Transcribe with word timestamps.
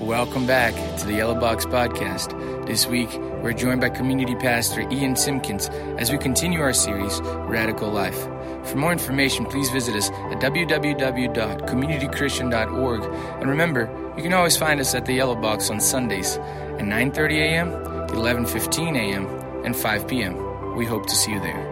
Welcome 0.00 0.46
back 0.46 0.72
to 1.00 1.06
the 1.06 1.12
Yellow 1.12 1.38
Box 1.38 1.66
Podcast. 1.66 2.32
This 2.66 2.86
week, 2.86 3.10
we're 3.42 3.52
joined 3.52 3.82
by 3.82 3.90
community 3.90 4.34
pastor 4.34 4.80
Ian 4.90 5.14
Simpkins 5.14 5.68
as 5.98 6.10
we 6.10 6.16
continue 6.16 6.62
our 6.62 6.72
series, 6.72 7.20
Radical 7.20 7.90
Life. 7.90 8.18
For 8.64 8.76
more 8.76 8.92
information, 8.92 9.44
please 9.44 9.68
visit 9.68 9.94
us 9.94 10.08
at 10.08 10.40
www.communitychristian.org. 10.40 13.02
And 13.40 13.50
remember, 13.50 14.14
you 14.16 14.22
can 14.22 14.32
always 14.32 14.56
find 14.56 14.80
us 14.80 14.94
at 14.94 15.04
the 15.04 15.12
Yellow 15.12 15.36
Box 15.36 15.68
on 15.68 15.80
Sundays 15.80 16.38
at 16.38 16.86
9:30 16.86 17.36
a.m., 17.36 17.72
11:15 18.08 18.96
a.m., 18.96 19.26
and 19.66 19.76
5 19.76 20.08
p.m. 20.08 20.76
We 20.76 20.86
hope 20.86 21.04
to 21.08 21.14
see 21.14 21.32
you 21.32 21.40
there. 21.40 21.62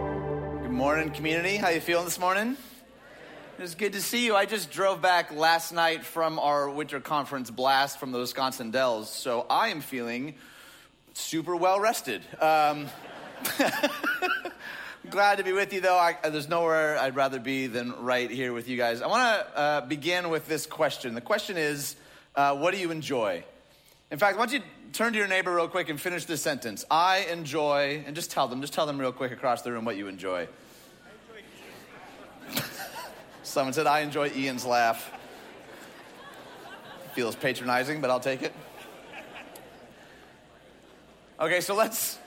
Good 0.61 0.69
morning, 0.69 1.09
community. 1.09 1.57
How 1.57 1.69
you 1.69 1.79
feeling 1.79 2.05
this 2.05 2.19
morning? 2.19 2.57
It's 3.61 3.75
good 3.75 3.91
to 3.91 4.01
see 4.01 4.23
you. 4.23 4.37
I 4.37 4.45
just 4.45 4.71
drove 4.71 5.01
back 5.01 5.33
last 5.33 5.73
night 5.73 6.05
from 6.05 6.39
our 6.39 6.69
winter 6.69 7.01
conference 7.01 7.51
blast 7.51 7.99
from 7.99 8.13
the 8.13 8.17
Wisconsin 8.17 8.71
Dells, 8.71 9.09
so 9.09 9.45
I 9.49 9.67
am 9.67 9.81
feeling 9.81 10.35
super 11.11 11.53
well 11.57 11.77
rested. 11.77 12.21
Um, 12.39 12.87
glad 15.09 15.39
to 15.39 15.43
be 15.43 15.51
with 15.51 15.73
you, 15.73 15.81
though. 15.81 15.97
I, 15.97 16.15
there's 16.29 16.47
nowhere 16.47 16.97
I'd 16.97 17.17
rather 17.17 17.37
be 17.37 17.67
than 17.67 18.01
right 18.01 18.31
here 18.31 18.53
with 18.53 18.69
you 18.69 18.77
guys. 18.77 19.01
I 19.01 19.07
want 19.07 19.41
to 19.41 19.57
uh, 19.57 19.81
begin 19.81 20.29
with 20.29 20.47
this 20.47 20.65
question. 20.65 21.13
The 21.13 21.19
question 21.19 21.57
is, 21.57 21.97
uh, 22.37 22.55
what 22.55 22.73
do 22.73 22.79
you 22.79 22.91
enjoy? 22.91 23.43
In 24.09 24.19
fact, 24.19 24.37
why 24.37 24.45
don't 24.45 24.53
you 24.53 24.63
turn 24.93 25.11
to 25.11 25.19
your 25.19 25.27
neighbor 25.27 25.53
real 25.53 25.67
quick 25.67 25.89
and 25.89 25.99
finish 25.99 26.23
this 26.23 26.41
sentence? 26.41 26.85
I 26.89 27.27
enjoy, 27.29 28.05
and 28.07 28.15
just 28.15 28.31
tell 28.31 28.47
them, 28.47 28.61
just 28.61 28.71
tell 28.71 28.85
them 28.85 29.01
real 29.01 29.11
quick 29.11 29.33
across 29.33 29.63
the 29.63 29.73
room 29.73 29.83
what 29.83 29.97
you 29.97 30.07
enjoy. 30.07 30.47
Someone 33.43 33.73
said, 33.73 33.87
I 33.87 34.01
enjoy 34.01 34.31
Ian's 34.35 34.65
laugh. 34.65 35.11
Feels 37.13 37.35
patronizing, 37.35 38.01
but 38.01 38.09
I'll 38.09 38.19
take 38.19 38.41
it. 38.41 38.53
Okay, 41.39 41.61
so 41.61 41.73
let's. 41.73 42.19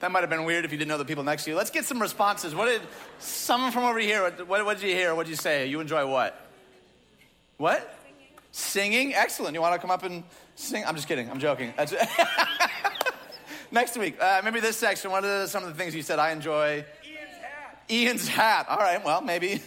That 0.00 0.10
might 0.10 0.20
have 0.20 0.30
been 0.30 0.44
weird 0.44 0.64
if 0.64 0.72
you 0.72 0.78
didn't 0.78 0.88
know 0.88 0.98
the 0.98 1.04
people 1.04 1.22
next 1.22 1.44
to 1.44 1.50
you. 1.50 1.56
Let's 1.56 1.70
get 1.70 1.84
some 1.84 2.00
responses. 2.00 2.54
What 2.54 2.66
did 2.66 2.82
someone 3.18 3.72
from 3.72 3.84
over 3.84 3.98
here? 3.98 4.30
What, 4.46 4.64
what 4.64 4.78
did 4.78 4.88
you 4.88 4.94
hear? 4.94 5.14
What 5.14 5.26
did 5.26 5.30
you 5.30 5.36
say? 5.36 5.66
You 5.66 5.80
enjoy 5.80 6.06
what? 6.06 6.48
What? 7.58 7.98
Singing. 8.52 8.92
Singing? 8.92 9.14
Excellent. 9.14 9.54
You 9.54 9.60
want 9.60 9.74
to 9.74 9.78
come 9.78 9.90
up 9.90 10.02
and 10.02 10.24
sing? 10.56 10.84
I'm 10.84 10.94
just 10.96 11.08
kidding. 11.08 11.30
I'm 11.30 11.38
joking. 11.38 11.72
Next 13.70 13.96
week, 13.96 14.20
uh, 14.20 14.40
maybe 14.44 14.60
this 14.60 14.76
section. 14.76 15.10
What 15.10 15.24
are 15.24 15.46
some 15.46 15.64
of 15.64 15.68
the 15.68 15.74
things 15.74 15.94
you 15.94 16.02
said 16.02 16.18
I 16.18 16.32
enjoy? 16.32 16.84
Ian's 17.04 17.36
hat. 17.40 17.82
Ian's 17.90 18.28
hat. 18.28 18.66
All 18.68 18.78
right. 18.78 19.04
Well, 19.04 19.20
maybe 19.20 19.62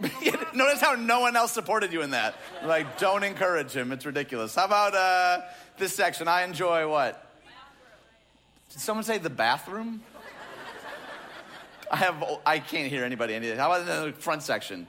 Notice 0.54 0.80
how 0.80 0.94
no 0.94 1.20
one 1.20 1.36
else 1.36 1.52
supported 1.52 1.92
you 1.92 2.02
in 2.02 2.10
that. 2.10 2.34
Like, 2.64 2.98
don't 2.98 3.22
encourage 3.22 3.72
him. 3.72 3.92
It's 3.92 4.06
ridiculous. 4.06 4.54
How 4.54 4.64
about 4.64 4.94
uh, 4.94 5.42
this 5.78 5.94
section? 5.94 6.26
I 6.28 6.42
enjoy 6.42 6.88
what? 6.88 7.26
Did 8.70 8.80
someone 8.80 9.04
say 9.04 9.18
the 9.18 9.30
bathroom? 9.30 10.02
I 11.90 11.96
have. 11.96 12.24
I 12.46 12.60
can't 12.60 12.88
hear 12.88 13.04
anybody. 13.04 13.34
How 13.56 13.72
about 13.72 13.86
the 13.86 14.12
front 14.18 14.42
section? 14.42 14.86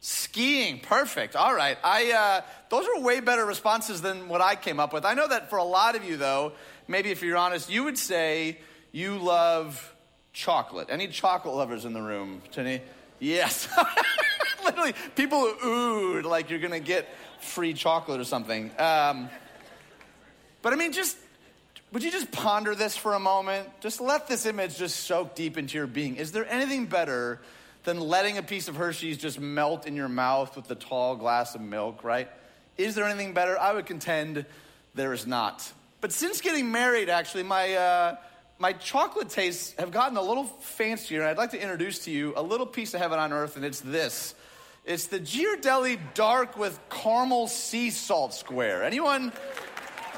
Skiing, 0.00 0.80
perfect. 0.80 1.36
All 1.36 1.54
right. 1.54 1.78
I 1.82 2.12
uh, 2.12 2.40
those 2.68 2.86
are 2.86 3.00
way 3.00 3.20
better 3.20 3.44
responses 3.44 4.02
than 4.02 4.28
what 4.28 4.40
I 4.40 4.56
came 4.56 4.80
up 4.80 4.92
with. 4.92 5.04
I 5.04 5.14
know 5.14 5.28
that 5.28 5.50
for 5.50 5.58
a 5.58 5.64
lot 5.64 5.96
of 5.96 6.04
you, 6.04 6.16
though, 6.16 6.52
maybe 6.88 7.10
if 7.10 7.22
you're 7.22 7.36
honest, 7.36 7.70
you 7.70 7.84
would 7.84 7.96
say 7.96 8.58
you 8.92 9.18
love 9.18 9.94
chocolate. 10.32 10.88
Any 10.90 11.08
chocolate 11.08 11.54
lovers 11.54 11.84
in 11.84 11.92
the 11.92 12.02
room? 12.02 12.42
Jenny? 12.50 12.82
Yes. 13.18 13.68
Literally, 14.64 14.94
people 15.14 15.46
oohed 15.64 16.24
like 16.24 16.50
you're 16.50 16.58
going 16.58 16.72
to 16.72 16.80
get 16.80 17.08
free 17.40 17.72
chocolate 17.72 18.20
or 18.20 18.24
something. 18.24 18.70
Um, 18.78 19.28
but 20.62 20.72
I 20.72 20.76
mean, 20.76 20.92
just 20.92 21.16
would 21.92 22.02
you 22.02 22.10
just 22.10 22.30
ponder 22.32 22.74
this 22.74 22.96
for 22.96 23.14
a 23.14 23.18
moment? 23.18 23.68
Just 23.80 24.00
let 24.00 24.26
this 24.26 24.44
image 24.44 24.76
just 24.76 25.00
soak 25.04 25.34
deep 25.34 25.56
into 25.56 25.78
your 25.78 25.86
being. 25.86 26.16
Is 26.16 26.32
there 26.32 26.46
anything 26.50 26.86
better 26.86 27.40
than 27.84 28.00
letting 28.00 28.36
a 28.38 28.42
piece 28.42 28.66
of 28.66 28.76
Hershey's 28.76 29.16
just 29.16 29.38
melt 29.38 29.86
in 29.86 29.94
your 29.94 30.08
mouth 30.08 30.56
with 30.56 30.70
a 30.70 30.74
tall 30.74 31.14
glass 31.14 31.54
of 31.54 31.60
milk, 31.60 32.02
right? 32.02 32.28
Is 32.76 32.96
there 32.96 33.04
anything 33.04 33.32
better? 33.32 33.58
I 33.58 33.72
would 33.72 33.86
contend 33.86 34.44
there 34.94 35.12
is 35.12 35.26
not. 35.26 35.72
But 36.00 36.12
since 36.12 36.40
getting 36.40 36.72
married, 36.72 37.08
actually, 37.08 37.44
my. 37.44 37.74
Uh, 37.74 38.16
my 38.58 38.72
chocolate 38.72 39.28
tastes 39.28 39.74
have 39.78 39.90
gotten 39.90 40.16
a 40.16 40.22
little 40.22 40.44
fancier, 40.44 41.20
and 41.20 41.30
I'd 41.30 41.36
like 41.36 41.50
to 41.50 41.60
introduce 41.60 42.00
to 42.00 42.10
you 42.10 42.32
a 42.36 42.42
little 42.42 42.66
piece 42.66 42.94
of 42.94 43.00
heaven 43.00 43.18
on 43.18 43.32
earth, 43.32 43.56
and 43.56 43.64
it's 43.64 43.80
this. 43.80 44.34
It's 44.84 45.08
the 45.08 45.18
Ghirardelli 45.18 45.98
Dark 46.14 46.56
with 46.56 46.78
Caramel 46.88 47.48
Sea 47.48 47.90
Salt 47.90 48.32
Square. 48.32 48.84
Anyone? 48.84 49.32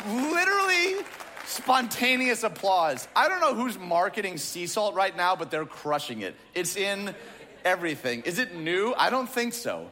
Literally 0.06 1.04
spontaneous 1.46 2.44
applause. 2.44 3.08
I 3.16 3.28
don't 3.28 3.40
know 3.40 3.54
who's 3.54 3.78
marketing 3.78 4.36
sea 4.36 4.66
salt 4.66 4.94
right 4.94 5.16
now, 5.16 5.34
but 5.34 5.50
they're 5.50 5.64
crushing 5.64 6.20
it. 6.20 6.34
It's 6.54 6.76
in 6.76 7.14
everything. 7.64 8.22
Is 8.22 8.38
it 8.38 8.54
new? 8.54 8.94
I 8.96 9.10
don't 9.10 9.28
think 9.28 9.54
so. 9.54 9.90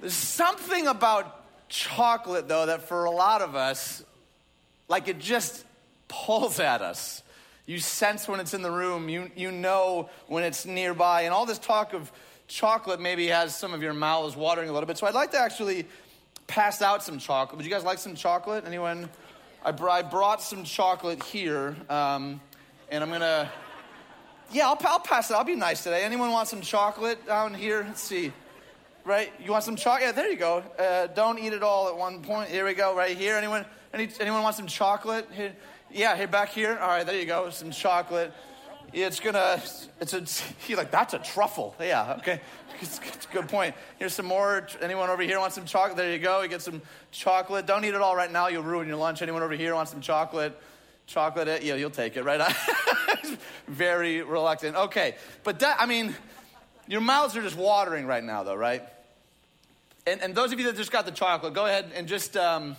There's 0.00 0.14
something 0.14 0.86
about 0.86 1.36
chocolate, 1.68 2.48
though, 2.48 2.66
that 2.66 2.88
for 2.88 3.04
a 3.04 3.10
lot 3.10 3.42
of 3.42 3.56
us, 3.56 4.04
like 4.88 5.08
it 5.08 5.18
just 5.18 5.64
pulls 6.10 6.60
at 6.60 6.82
us. 6.82 7.22
You 7.64 7.78
sense 7.78 8.26
when 8.26 8.40
it's 8.40 8.52
in 8.52 8.62
the 8.62 8.70
room, 8.70 9.08
you, 9.08 9.30
you 9.36 9.52
know 9.52 10.10
when 10.26 10.44
it's 10.44 10.66
nearby. 10.66 11.22
And 11.22 11.32
all 11.32 11.46
this 11.46 11.58
talk 11.58 11.94
of 11.94 12.10
chocolate 12.48 13.00
maybe 13.00 13.28
has 13.28 13.56
some 13.56 13.72
of 13.72 13.82
your 13.82 13.94
mouths 13.94 14.36
watering 14.36 14.68
a 14.68 14.72
little 14.72 14.88
bit. 14.88 14.98
So 14.98 15.06
I'd 15.06 15.14
like 15.14 15.30
to 15.30 15.38
actually 15.38 15.86
pass 16.48 16.82
out 16.82 17.02
some 17.04 17.18
chocolate. 17.18 17.56
Would 17.56 17.64
you 17.64 17.70
guys 17.70 17.84
like 17.84 17.98
some 17.98 18.16
chocolate? 18.16 18.64
Anyone? 18.66 19.08
I, 19.64 19.70
I 19.70 20.02
brought 20.02 20.42
some 20.42 20.64
chocolate 20.64 21.22
here, 21.22 21.76
um, 21.88 22.40
and 22.90 23.04
I'm 23.04 23.10
gonna. 23.10 23.48
Yeah, 24.52 24.66
I'll, 24.66 24.78
I'll 24.86 24.98
pass 24.98 25.30
it. 25.30 25.34
I'll 25.34 25.44
be 25.44 25.54
nice 25.54 25.84
today. 25.84 26.02
Anyone 26.02 26.32
want 26.32 26.48
some 26.48 26.60
chocolate 26.60 27.24
down 27.24 27.54
here? 27.54 27.84
Let's 27.86 28.00
see. 28.00 28.32
Right? 29.04 29.32
You 29.42 29.52
want 29.52 29.62
some 29.62 29.76
chocolate? 29.76 30.02
Yeah, 30.02 30.12
there 30.12 30.28
you 30.28 30.36
go. 30.36 30.64
Uh, 30.76 31.06
don't 31.06 31.38
eat 31.38 31.52
it 31.52 31.62
all 31.62 31.88
at 31.88 31.96
one 31.96 32.20
point. 32.20 32.50
Here 32.50 32.64
we 32.64 32.74
go. 32.74 32.96
Right 32.96 33.16
here. 33.16 33.36
Anyone? 33.36 33.64
Any, 33.94 34.08
anyone 34.18 34.42
want 34.42 34.56
some 34.56 34.66
chocolate? 34.66 35.28
Here. 35.32 35.54
Yeah, 35.92 36.16
here 36.16 36.28
back 36.28 36.50
here. 36.50 36.78
All 36.78 36.88
right, 36.88 37.04
there 37.04 37.18
you 37.18 37.26
go. 37.26 37.50
Some 37.50 37.72
chocolate. 37.72 38.32
It's 38.92 39.18
gonna. 39.18 39.60
It's 40.00 40.12
a. 40.12 40.20
He's 40.66 40.76
like, 40.76 40.90
that's 40.90 41.14
a 41.14 41.18
truffle. 41.18 41.74
Yeah. 41.80 42.16
Okay. 42.18 42.40
It's, 42.82 42.98
it's, 42.98 43.26
a 43.26 43.28
good 43.28 43.46
point. 43.46 43.74
Here's 43.98 44.14
some 44.14 44.24
more. 44.24 44.66
Anyone 44.80 45.10
over 45.10 45.22
here 45.22 45.38
want 45.38 45.52
some 45.52 45.66
chocolate? 45.66 45.98
There 45.98 46.10
you 46.10 46.18
go. 46.18 46.40
You 46.40 46.48
get 46.48 46.62
some 46.62 46.80
chocolate. 47.10 47.66
Don't 47.66 47.84
eat 47.84 47.92
it 47.92 48.00
all 48.00 48.16
right 48.16 48.32
now. 48.32 48.48
You'll 48.48 48.62
ruin 48.62 48.88
your 48.88 48.96
lunch. 48.96 49.20
Anyone 49.20 49.42
over 49.42 49.52
here 49.52 49.74
want 49.74 49.90
some 49.90 50.00
chocolate? 50.00 50.58
Chocolate. 51.06 51.46
Eh, 51.46 51.58
yeah, 51.60 51.74
you'll 51.74 51.90
take 51.90 52.16
it, 52.16 52.24
right? 52.24 52.40
Very 53.68 54.22
reluctant. 54.22 54.76
Okay, 54.76 55.16
but 55.44 55.58
that. 55.58 55.76
I 55.78 55.84
mean, 55.84 56.16
your 56.88 57.02
mouths 57.02 57.36
are 57.36 57.42
just 57.42 57.56
watering 57.56 58.06
right 58.06 58.24
now, 58.24 58.44
though, 58.44 58.54
right? 58.54 58.82
And, 60.06 60.22
and 60.22 60.34
those 60.34 60.50
of 60.50 60.58
you 60.58 60.64
that 60.64 60.76
just 60.76 60.90
got 60.90 61.04
the 61.04 61.12
chocolate, 61.12 61.52
go 61.52 61.66
ahead 61.66 61.92
and 61.94 62.08
just. 62.08 62.34
Um, 62.34 62.76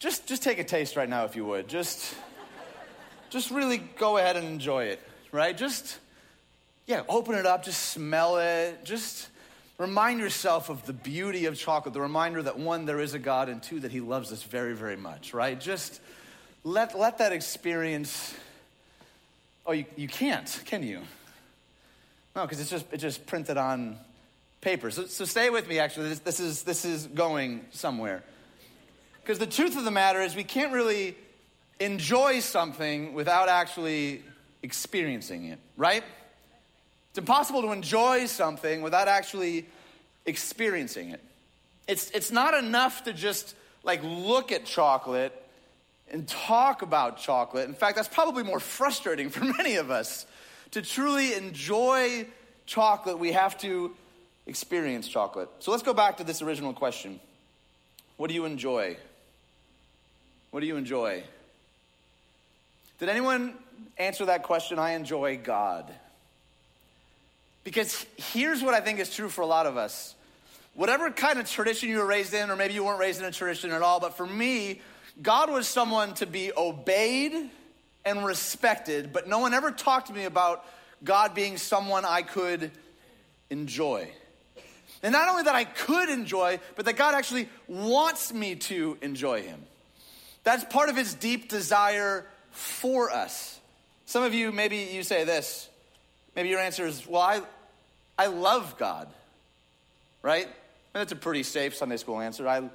just, 0.00 0.26
just 0.26 0.42
take 0.42 0.58
a 0.58 0.64
taste 0.64 0.96
right 0.96 1.08
now, 1.08 1.26
if 1.26 1.36
you 1.36 1.44
would. 1.44 1.68
Just, 1.68 2.14
just 3.28 3.50
really 3.50 3.78
go 3.78 4.16
ahead 4.16 4.36
and 4.36 4.46
enjoy 4.46 4.84
it, 4.84 5.00
right? 5.30 5.56
Just, 5.56 5.98
yeah, 6.86 7.02
open 7.08 7.34
it 7.34 7.44
up, 7.46 7.64
just 7.64 7.90
smell 7.90 8.38
it. 8.38 8.82
Just 8.82 9.28
remind 9.76 10.18
yourself 10.18 10.70
of 10.70 10.84
the 10.86 10.94
beauty 10.94 11.44
of 11.44 11.56
chocolate, 11.56 11.92
the 11.92 12.00
reminder 12.00 12.42
that 12.42 12.58
one, 12.58 12.86
there 12.86 12.98
is 12.98 13.12
a 13.12 13.18
God, 13.18 13.50
and 13.50 13.62
two, 13.62 13.80
that 13.80 13.92
He 13.92 14.00
loves 14.00 14.32
us 14.32 14.42
very, 14.42 14.74
very 14.74 14.96
much, 14.96 15.34
right? 15.34 15.60
Just 15.60 16.00
let, 16.64 16.98
let 16.98 17.18
that 17.18 17.32
experience. 17.32 18.34
Oh, 19.66 19.72
you, 19.72 19.84
you 19.96 20.08
can't, 20.08 20.62
can 20.64 20.82
you? 20.82 21.00
No, 22.34 22.42
because 22.42 22.58
it's 22.58 22.70
just, 22.70 22.86
it's 22.90 23.02
just 23.02 23.26
printed 23.26 23.58
on 23.58 23.98
paper. 24.62 24.90
So, 24.90 25.04
so 25.04 25.26
stay 25.26 25.50
with 25.50 25.68
me, 25.68 25.78
actually. 25.78 26.08
This, 26.08 26.18
this, 26.20 26.40
is, 26.40 26.62
this 26.62 26.84
is 26.86 27.06
going 27.06 27.66
somewhere. 27.70 28.22
Because 29.30 29.38
the 29.38 29.46
truth 29.46 29.76
of 29.78 29.84
the 29.84 29.92
matter 29.92 30.20
is, 30.20 30.34
we 30.34 30.42
can't 30.42 30.72
really 30.72 31.14
enjoy 31.78 32.40
something 32.40 33.14
without 33.14 33.48
actually 33.48 34.24
experiencing 34.64 35.44
it, 35.44 35.60
right? 35.76 36.02
It's 37.10 37.18
impossible 37.18 37.62
to 37.62 37.70
enjoy 37.70 38.26
something 38.26 38.82
without 38.82 39.06
actually 39.06 39.66
experiencing 40.26 41.10
it. 41.10 41.20
It's, 41.86 42.10
it's 42.10 42.32
not 42.32 42.54
enough 42.54 43.04
to 43.04 43.12
just 43.12 43.54
like 43.84 44.02
look 44.02 44.50
at 44.50 44.64
chocolate 44.64 45.32
and 46.10 46.26
talk 46.26 46.82
about 46.82 47.18
chocolate. 47.18 47.68
In 47.68 47.74
fact, 47.76 47.94
that's 47.94 48.08
probably 48.08 48.42
more 48.42 48.58
frustrating 48.58 49.30
for 49.30 49.44
many 49.44 49.76
of 49.76 49.92
us. 49.92 50.26
To 50.72 50.82
truly 50.82 51.34
enjoy 51.34 52.26
chocolate, 52.66 53.20
we 53.20 53.30
have 53.30 53.56
to 53.58 53.94
experience 54.48 55.06
chocolate. 55.06 55.48
So 55.60 55.70
let's 55.70 55.84
go 55.84 55.94
back 55.94 56.16
to 56.16 56.24
this 56.24 56.42
original 56.42 56.72
question 56.72 57.20
What 58.16 58.26
do 58.26 58.34
you 58.34 58.44
enjoy? 58.44 58.96
What 60.50 60.60
do 60.60 60.66
you 60.66 60.76
enjoy? 60.76 61.22
Did 62.98 63.08
anyone 63.08 63.54
answer 63.98 64.26
that 64.26 64.42
question? 64.42 64.78
I 64.78 64.92
enjoy 64.92 65.38
God. 65.38 65.92
Because 67.64 68.04
here's 68.16 68.62
what 68.62 68.74
I 68.74 68.80
think 68.80 68.98
is 68.98 69.14
true 69.14 69.28
for 69.28 69.42
a 69.42 69.46
lot 69.46 69.66
of 69.66 69.76
us 69.76 70.14
whatever 70.74 71.10
kind 71.10 71.38
of 71.38 71.50
tradition 71.50 71.88
you 71.88 71.98
were 71.98 72.06
raised 72.06 72.32
in, 72.32 72.50
or 72.50 72.56
maybe 72.56 72.74
you 72.74 72.84
weren't 72.84 73.00
raised 73.00 73.20
in 73.20 73.26
a 73.26 73.30
tradition 73.32 73.70
at 73.72 73.82
all, 73.82 74.00
but 74.00 74.16
for 74.16 74.26
me, 74.26 74.80
God 75.20 75.50
was 75.50 75.66
someone 75.66 76.14
to 76.14 76.26
be 76.26 76.52
obeyed 76.56 77.50
and 78.04 78.24
respected, 78.24 79.12
but 79.12 79.28
no 79.28 79.40
one 79.40 79.52
ever 79.52 79.70
talked 79.70 80.06
to 80.06 80.12
me 80.12 80.24
about 80.24 80.64
God 81.04 81.34
being 81.34 81.56
someone 81.56 82.04
I 82.04 82.22
could 82.22 82.70
enjoy. 83.50 84.08
And 85.02 85.12
not 85.12 85.28
only 85.28 85.42
that 85.44 85.54
I 85.54 85.64
could 85.64 86.08
enjoy, 86.08 86.60
but 86.76 86.84
that 86.84 86.96
God 86.96 87.14
actually 87.14 87.48
wants 87.66 88.32
me 88.32 88.54
to 88.56 88.96
enjoy 89.02 89.42
Him. 89.42 89.60
That's 90.44 90.64
part 90.64 90.88
of 90.88 90.96
His 90.96 91.14
deep 91.14 91.48
desire 91.48 92.26
for 92.50 93.10
us. 93.10 93.58
Some 94.06 94.22
of 94.22 94.34
you, 94.34 94.52
maybe 94.52 94.88
you 94.92 95.02
say 95.02 95.24
this. 95.24 95.68
Maybe 96.34 96.48
your 96.48 96.60
answer 96.60 96.86
is, 96.86 97.06
well, 97.06 97.22
I, 97.22 97.40
I 98.18 98.26
love 98.26 98.76
God, 98.78 99.08
right? 100.22 100.46
And 100.46 101.00
that's 101.00 101.12
a 101.12 101.16
pretty 101.16 101.42
safe 101.42 101.76
Sunday 101.76 101.96
school 101.96 102.20
answer. 102.20 102.48
I, 102.48 102.68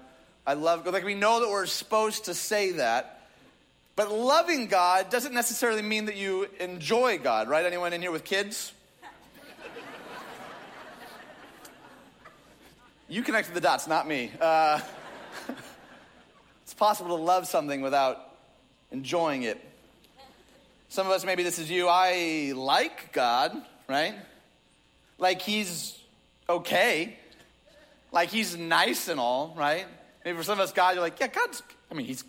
I 0.48 0.54
love 0.54 0.86
God. 0.86 0.94
Like 0.94 1.04
we 1.04 1.16
know 1.16 1.42
that 1.42 1.50
we're 1.50 1.66
supposed 1.66 2.26
to 2.26 2.34
say 2.34 2.74
that. 2.74 3.22
But 3.96 4.12
loving 4.12 4.68
God 4.68 5.10
doesn't 5.10 5.34
necessarily 5.34 5.82
mean 5.82 6.06
that 6.06 6.18
you 6.18 6.48
enjoy 6.60 7.18
God, 7.18 7.48
right? 7.48 7.66
Anyone 7.66 7.94
in 7.94 8.02
here 8.02 8.12
with 8.12 8.26
kids? 8.26 8.74
you 13.10 13.24
connected 13.24 13.54
the 13.54 13.62
dots, 13.62 13.88
not 13.88 14.08
me. 14.08 14.32
Uh, 14.40 14.82
it's 16.66 16.74
possible 16.74 17.16
to 17.16 17.24
love 17.24 17.48
something 17.48 17.82
without 17.82 18.20
enjoying 18.92 19.44
it. 19.44 19.64
Some 20.90 21.06
of 21.06 21.14
us, 21.14 21.24
maybe 21.24 21.44
this 21.44 21.60
is 21.60 21.70
you. 21.70 21.88
I 21.88 22.54
like 22.56 23.14
God, 23.14 23.56
right? 23.88 24.16
Like 25.20 25.44
he's 25.44 25.96
okay. 26.50 27.18
Like 28.12 28.30
he's 28.30 28.58
nice 28.58 29.08
and 29.08 29.20
all, 29.20 29.54
right? 29.56 29.86
Maybe 30.24 30.36
for 30.38 30.44
some 30.44 30.60
of 30.60 30.64
us, 30.64 30.72
God, 30.72 30.96
you're 30.96 31.04
like, 31.04 31.20
yeah, 31.20 31.28
God's, 31.28 31.62
I 31.92 31.94
mean, 31.94 32.08
he's, 32.08 32.24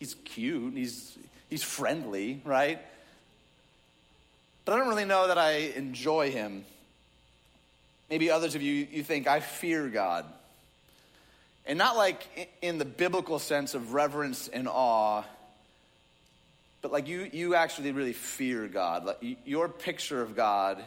he's 0.00 0.16
cute. 0.24 0.74
He's, 0.74 1.16
he's 1.48 1.62
friendly, 1.62 2.40
right? 2.44 2.80
But 4.64 4.72
I 4.72 4.78
don't 4.78 4.88
really 4.88 5.04
know 5.04 5.28
that 5.28 5.38
I 5.38 5.52
enjoy 5.76 6.32
him. 6.32 6.64
Maybe 8.10 8.32
others 8.32 8.56
of 8.56 8.62
you, 8.62 8.88
you 8.90 9.04
think, 9.04 9.28
I 9.28 9.38
fear 9.38 9.86
God. 9.88 10.24
And 11.66 11.78
not 11.78 11.96
like 11.96 12.54
in 12.62 12.78
the 12.78 12.84
biblical 12.84 13.38
sense 13.38 13.74
of 13.74 13.92
reverence 13.92 14.48
and 14.48 14.68
awe, 14.68 15.24
but 16.80 16.92
like 16.92 17.08
you, 17.08 17.28
you 17.32 17.54
actually 17.56 17.90
really 17.90 18.12
fear 18.12 18.68
God. 18.68 19.04
Like 19.04 19.38
your 19.44 19.68
picture 19.68 20.22
of 20.22 20.36
God 20.36 20.84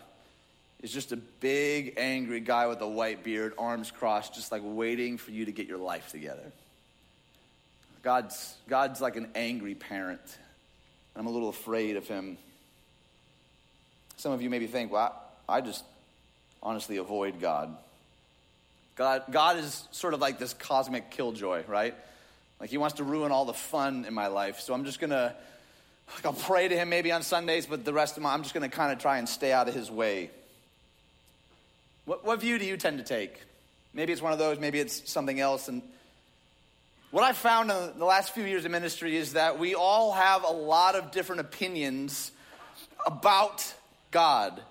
is 0.82 0.92
just 0.92 1.12
a 1.12 1.18
big, 1.18 1.96
angry 1.98 2.40
guy 2.40 2.68
with 2.68 2.80
a 2.80 2.88
white 2.88 3.24
beard, 3.24 3.54
arms 3.58 3.92
crossed, 3.92 4.34
just 4.34 4.52
like 4.52 4.62
waiting 4.64 5.18
for 5.18 5.32
you 5.32 5.46
to 5.46 5.52
get 5.52 5.68
your 5.68 5.78
life 5.78 6.10
together. 6.10 6.54
God's, 8.02 8.56
God's 8.70 9.02
like 9.02 9.18
an 9.18 9.30
angry 9.36 9.76
parent. 9.76 10.22
I'm 11.16 11.28
a 11.28 11.30
little 11.30 11.50
afraid 11.50 11.98
of 11.98 12.08
him. 12.08 12.38
Some 14.16 14.32
of 14.32 14.42
you 14.42 14.50
maybe 14.50 14.68
think, 14.68 14.92
well, 14.92 15.14
I, 15.50 15.58
I 15.58 15.62
just 15.62 15.84
honestly 16.64 16.96
avoid 16.96 17.42
God. 17.42 17.76
God. 19.00 19.24
God 19.32 19.56
is 19.56 19.88
sort 19.92 20.14
of 20.14 20.20
like 20.20 20.40
this 20.40 20.54
cosmic 20.54 21.10
killjoy, 21.10 21.64
right? 21.68 21.96
Like 22.60 22.70
he 22.70 22.78
wants 22.78 22.98
to 22.98 23.06
ruin 23.06 23.32
all 23.32 23.46
the 23.46 23.54
fun 23.54 24.04
in 24.04 24.14
my 24.14 24.28
life. 24.28 24.60
So 24.60 24.74
I'm 24.74 24.84
just 24.84 25.00
going 25.00 25.12
to 25.12 25.34
like 26.14 26.26
I'll 26.26 26.34
pray 26.34 26.68
to 26.68 26.76
him 26.76 26.90
maybe 26.90 27.14
on 27.14 27.24
Sundays, 27.24 27.66
but 27.66 27.86
the 27.86 27.94
rest 27.94 28.18
of 28.18 28.24
my 28.24 28.34
I'm 28.34 28.44
just 28.44 28.54
going 28.54 28.70
to 28.70 28.76
kind 28.76 28.92
of 28.92 29.00
try 29.00 29.18
and 29.18 29.30
stay 29.30 29.54
out 29.54 29.70
of 29.70 29.74
his 29.74 29.90
way. 29.90 30.32
What, 32.04 32.26
what 32.26 32.42
view 32.42 32.60
do 32.60 32.66
you 32.66 32.76
tend 32.76 32.98
to 32.98 33.06
take? 33.06 33.42
Maybe 33.94 34.12
it's 34.12 34.22
one 34.22 34.34
of 34.34 34.40
those, 34.40 34.60
maybe 34.60 34.82
it's 34.82 35.10
something 35.10 35.40
else. 35.40 35.70
And 35.70 35.82
what 37.12 37.24
I've 37.24 37.38
found 37.38 37.72
in 37.72 37.98
the 38.00 38.06
last 38.06 38.34
few 38.34 38.44
years 38.44 38.66
of 38.66 38.72
ministry 38.72 39.16
is 39.16 39.32
that 39.32 39.60
we 39.60 39.76
all 39.76 40.12
have 40.12 40.44
a 40.44 40.52
lot 40.52 40.96
of 40.96 41.12
different 41.12 41.40
opinions 41.40 42.34
about 43.06 43.74
God. 44.12 44.62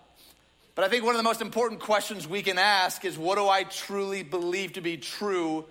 But 0.79 0.85
I 0.85 0.91
think 0.91 1.03
one 1.03 1.17
of 1.17 1.19
the 1.19 1.25
most 1.25 1.41
important 1.41 1.81
questions 1.81 2.29
we 2.29 2.41
can 2.41 2.57
ask 2.57 3.05
is 3.05 3.19
what 3.19 3.37
do 3.37 3.49
I 3.49 3.65
truly 3.65 4.23
believe 4.23 4.75
to 4.75 4.81
be 4.81 4.97
true 4.97 5.65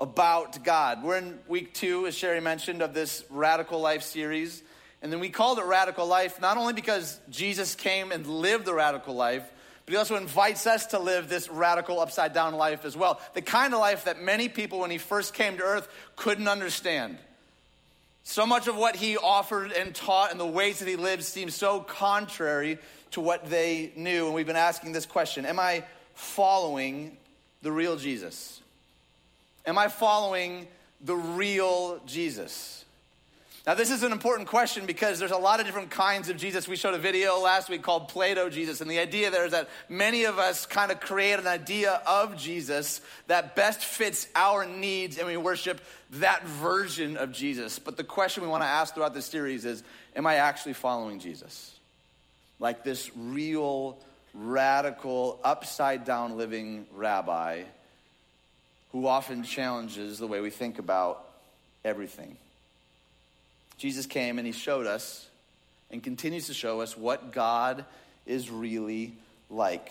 about 0.00 0.64
God? 0.64 1.04
We're 1.04 1.18
in 1.18 1.38
week 1.46 1.72
two, 1.72 2.08
as 2.08 2.16
Sherry 2.16 2.40
mentioned, 2.40 2.82
of 2.82 2.92
this 2.92 3.22
Radical 3.30 3.78
Life 3.78 4.02
series. 4.02 4.60
And 5.02 5.12
then 5.12 5.20
we 5.20 5.28
called 5.28 5.60
it 5.60 5.66
radical 5.66 6.04
life 6.04 6.40
not 6.40 6.56
only 6.56 6.72
because 6.72 7.20
Jesus 7.30 7.76
came 7.76 8.10
and 8.10 8.26
lived 8.26 8.64
the 8.64 8.74
radical 8.74 9.14
life, 9.14 9.48
but 9.86 9.92
he 9.92 9.96
also 9.96 10.16
invites 10.16 10.66
us 10.66 10.86
to 10.86 10.98
live 10.98 11.28
this 11.28 11.48
radical 11.48 12.00
upside 12.00 12.32
down 12.32 12.56
life 12.56 12.84
as 12.84 12.96
well. 12.96 13.20
The 13.34 13.42
kind 13.42 13.72
of 13.72 13.78
life 13.78 14.06
that 14.06 14.20
many 14.20 14.48
people, 14.48 14.80
when 14.80 14.90
he 14.90 14.98
first 14.98 15.32
came 15.32 15.58
to 15.58 15.62
earth, 15.62 15.88
couldn't 16.16 16.48
understand. 16.48 17.18
So 18.24 18.46
much 18.46 18.66
of 18.66 18.76
what 18.76 18.96
he 18.96 19.16
offered 19.16 19.70
and 19.70 19.94
taught 19.94 20.32
and 20.32 20.40
the 20.40 20.44
ways 20.44 20.80
that 20.80 20.88
he 20.88 20.96
lived 20.96 21.22
seems 21.22 21.54
so 21.54 21.80
contrary 21.80 22.78
to 23.12 23.20
what 23.20 23.48
they 23.48 23.92
knew. 23.96 24.26
And 24.26 24.34
we've 24.34 24.46
been 24.46 24.56
asking 24.56 24.92
this 24.92 25.06
question 25.06 25.46
Am 25.46 25.58
I 25.58 25.84
following 26.14 27.16
the 27.62 27.72
real 27.72 27.96
Jesus? 27.96 28.60
Am 29.66 29.78
I 29.78 29.88
following 29.88 30.66
the 31.00 31.16
real 31.16 32.00
Jesus? 32.06 32.84
Now, 33.66 33.74
this 33.74 33.90
is 33.90 34.02
an 34.02 34.10
important 34.10 34.48
question 34.48 34.86
because 34.86 35.18
there's 35.18 35.30
a 35.30 35.36
lot 35.36 35.60
of 35.60 35.66
different 35.66 35.90
kinds 35.90 36.30
of 36.30 36.38
Jesus. 36.38 36.66
We 36.66 36.76
showed 36.76 36.94
a 36.94 36.98
video 36.98 37.38
last 37.40 37.68
week 37.68 37.82
called 37.82 38.08
Play-Doh 38.08 38.48
Jesus, 38.48 38.80
and 38.80 38.90
the 38.90 38.98
idea 38.98 39.30
there 39.30 39.44
is 39.44 39.52
that 39.52 39.68
many 39.88 40.24
of 40.24 40.38
us 40.38 40.64
kind 40.64 40.90
of 40.90 40.98
create 40.98 41.38
an 41.38 41.46
idea 41.46 42.00
of 42.06 42.38
Jesus 42.38 43.02
that 43.26 43.54
best 43.54 43.84
fits 43.84 44.28
our 44.34 44.64
needs, 44.64 45.18
and 45.18 45.26
we 45.26 45.36
worship 45.36 45.82
that 46.12 46.46
version 46.46 47.18
of 47.18 47.32
Jesus. 47.32 47.78
But 47.78 47.98
the 47.98 48.04
question 48.04 48.42
we 48.42 48.48
want 48.48 48.62
to 48.62 48.68
ask 48.68 48.94
throughout 48.94 49.12
this 49.12 49.26
series 49.26 49.66
is 49.66 49.82
Am 50.16 50.26
I 50.26 50.36
actually 50.36 50.72
following 50.72 51.20
Jesus? 51.20 51.78
Like 52.60 52.84
this 52.84 53.10
real, 53.16 53.98
radical, 54.34 55.40
upside 55.42 56.04
down 56.04 56.36
living 56.36 56.86
rabbi 56.94 57.64
who 58.92 59.06
often 59.06 59.42
challenges 59.42 60.18
the 60.18 60.26
way 60.26 60.40
we 60.40 60.50
think 60.50 60.78
about 60.78 61.24
everything. 61.84 62.36
Jesus 63.78 64.06
came 64.06 64.38
and 64.38 64.46
he 64.46 64.52
showed 64.52 64.86
us 64.86 65.26
and 65.90 66.02
continues 66.02 66.46
to 66.46 66.54
show 66.54 66.80
us 66.80 66.96
what 66.96 67.32
God 67.32 67.84
is 68.26 68.50
really 68.50 69.14
like. 69.48 69.90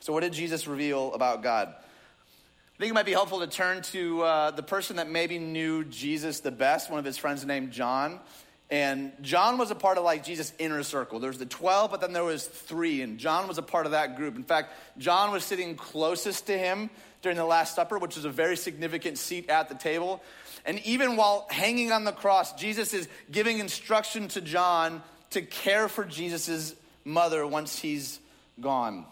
So, 0.00 0.12
what 0.12 0.20
did 0.20 0.32
Jesus 0.32 0.66
reveal 0.66 1.12
about 1.14 1.42
God? 1.42 1.68
I 1.68 2.78
think 2.78 2.90
it 2.90 2.94
might 2.94 3.06
be 3.06 3.12
helpful 3.12 3.40
to 3.40 3.48
turn 3.48 3.82
to 3.82 4.22
uh, 4.22 4.50
the 4.52 4.62
person 4.62 4.96
that 4.96 5.10
maybe 5.10 5.38
knew 5.38 5.84
Jesus 5.84 6.40
the 6.40 6.52
best, 6.52 6.90
one 6.90 7.00
of 7.00 7.04
his 7.04 7.18
friends 7.18 7.44
named 7.44 7.72
John. 7.72 8.20
And 8.70 9.12
John 9.22 9.56
was 9.56 9.70
a 9.70 9.74
part 9.74 9.96
of 9.96 10.04
like 10.04 10.24
Jesus' 10.24 10.52
inner 10.58 10.82
circle. 10.82 11.20
There 11.20 11.30
was 11.30 11.38
the 11.38 11.46
12, 11.46 11.90
but 11.90 12.00
then 12.00 12.12
there 12.12 12.24
was 12.24 12.46
three, 12.46 13.00
and 13.00 13.18
John 13.18 13.48
was 13.48 13.56
a 13.56 13.62
part 13.62 13.86
of 13.86 13.92
that 13.92 14.16
group. 14.16 14.36
In 14.36 14.44
fact, 14.44 14.74
John 14.98 15.32
was 15.32 15.42
sitting 15.42 15.74
closest 15.74 16.46
to 16.46 16.58
him 16.58 16.90
during 17.22 17.38
the 17.38 17.46
Last 17.46 17.74
Supper, 17.74 17.98
which 17.98 18.16
was 18.16 18.26
a 18.26 18.30
very 18.30 18.56
significant 18.56 19.16
seat 19.16 19.48
at 19.48 19.68
the 19.68 19.74
table. 19.74 20.22
And 20.66 20.80
even 20.80 21.16
while 21.16 21.46
hanging 21.50 21.92
on 21.92 22.04
the 22.04 22.12
cross, 22.12 22.52
Jesus 22.54 22.92
is 22.92 23.08
giving 23.30 23.58
instruction 23.58 24.28
to 24.28 24.40
John 24.40 25.02
to 25.30 25.40
care 25.42 25.88
for 25.88 26.04
Jesus' 26.04 26.74
mother 27.04 27.46
once 27.46 27.78
he's 27.78 28.20
gone. 28.60 29.06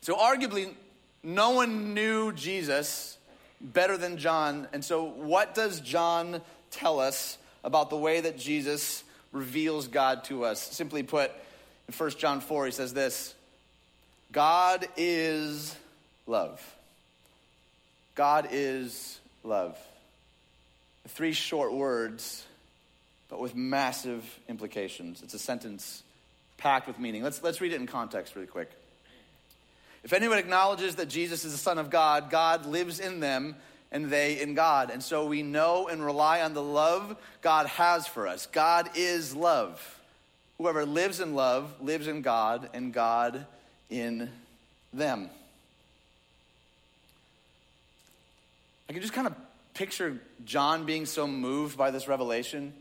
So, 0.00 0.16
arguably, 0.16 0.74
no 1.22 1.50
one 1.50 1.94
knew 1.94 2.32
Jesus 2.32 3.18
better 3.60 3.96
than 3.96 4.16
John. 4.16 4.68
And 4.72 4.84
so, 4.84 5.04
what 5.04 5.54
does 5.54 5.80
John 5.80 6.40
tell 6.70 7.00
us 7.00 7.37
about 7.64 7.90
the 7.90 7.96
way 7.96 8.20
that 8.20 8.38
Jesus 8.38 9.04
reveals 9.32 9.88
God 9.88 10.24
to 10.24 10.44
us? 10.44 10.60
Simply 10.60 11.02
put, 11.02 11.30
in 11.88 11.94
1 11.94 12.10
John 12.12 12.40
4, 12.40 12.66
he 12.66 12.72
says 12.72 12.94
this 12.94 13.34
God 14.32 14.86
is 14.96 15.74
love. 16.26 16.62
God 18.14 18.48
is 18.50 19.18
love. 19.44 19.78
Three 21.08 21.32
short 21.32 21.72
words, 21.72 22.44
but 23.28 23.40
with 23.40 23.54
massive 23.54 24.24
implications. 24.48 25.22
It's 25.22 25.34
a 25.34 25.38
sentence 25.38 26.02
packed 26.58 26.86
with 26.86 26.98
meaning. 26.98 27.22
Let's, 27.22 27.42
let's 27.42 27.60
read 27.60 27.72
it 27.72 27.80
in 27.80 27.86
context 27.86 28.34
really 28.34 28.48
quick. 28.48 28.70
If 30.04 30.12
anyone 30.12 30.38
acknowledges 30.38 30.96
that 30.96 31.08
Jesus 31.08 31.44
is 31.44 31.52
the 31.52 31.58
Son 31.58 31.78
of 31.78 31.90
God, 31.90 32.30
God 32.30 32.66
lives 32.66 33.00
in 33.00 33.20
them 33.20 33.56
and 33.90 34.10
they 34.10 34.40
in 34.40 34.54
God. 34.54 34.90
And 34.90 35.02
so 35.02 35.26
we 35.26 35.42
know 35.42 35.88
and 35.88 36.04
rely 36.04 36.42
on 36.42 36.54
the 36.54 36.62
love 36.62 37.16
God 37.40 37.66
has 37.66 38.06
for 38.06 38.26
us. 38.26 38.46
God 38.46 38.90
is 38.94 39.34
love. 39.34 39.98
Whoever 40.58 40.84
lives 40.84 41.20
in 41.20 41.34
love 41.34 41.72
lives 41.80 42.08
in 42.08 42.22
God 42.22 42.68
and 42.74 42.92
God 42.92 43.46
in 43.88 44.28
them. 44.92 45.30
I 48.88 48.92
can 48.92 49.02
just 49.02 49.14
kind 49.14 49.26
of 49.26 49.34
picture 49.74 50.18
John 50.44 50.86
being 50.86 51.06
so 51.06 51.26
moved 51.26 51.76
by 51.78 51.90
this 51.90 52.08
revelation, 52.08 52.72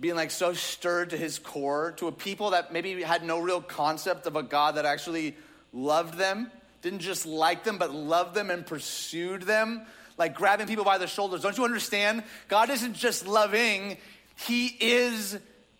being 0.00 0.16
like 0.16 0.30
so 0.30 0.52
stirred 0.54 1.10
to 1.10 1.16
his 1.16 1.38
core, 1.38 1.92
to 1.98 2.08
a 2.08 2.12
people 2.12 2.50
that 2.50 2.72
maybe 2.72 3.02
had 3.02 3.22
no 3.22 3.38
real 3.38 3.60
concept 3.60 4.26
of 4.26 4.34
a 4.34 4.42
God 4.42 4.74
that 4.74 4.84
actually 4.84 5.36
loved 5.72 6.18
them, 6.18 6.50
didn't 6.80 7.00
just 7.00 7.26
like 7.26 7.62
them, 7.62 7.78
but 7.78 7.92
loved 7.92 8.34
them 8.34 8.50
and 8.50 8.66
pursued 8.66 9.42
them, 9.42 9.82
like 10.18 10.34
grabbing 10.34 10.66
people 10.66 10.84
by 10.84 10.98
the 10.98 11.06
shoulders. 11.06 11.42
Don't 11.42 11.56
you 11.56 11.64
understand? 11.64 12.22
God 12.48 12.70
isn't 12.70 12.94
just 12.94 13.26
loving, 13.26 13.96
He 14.36 14.66
is 14.66 15.38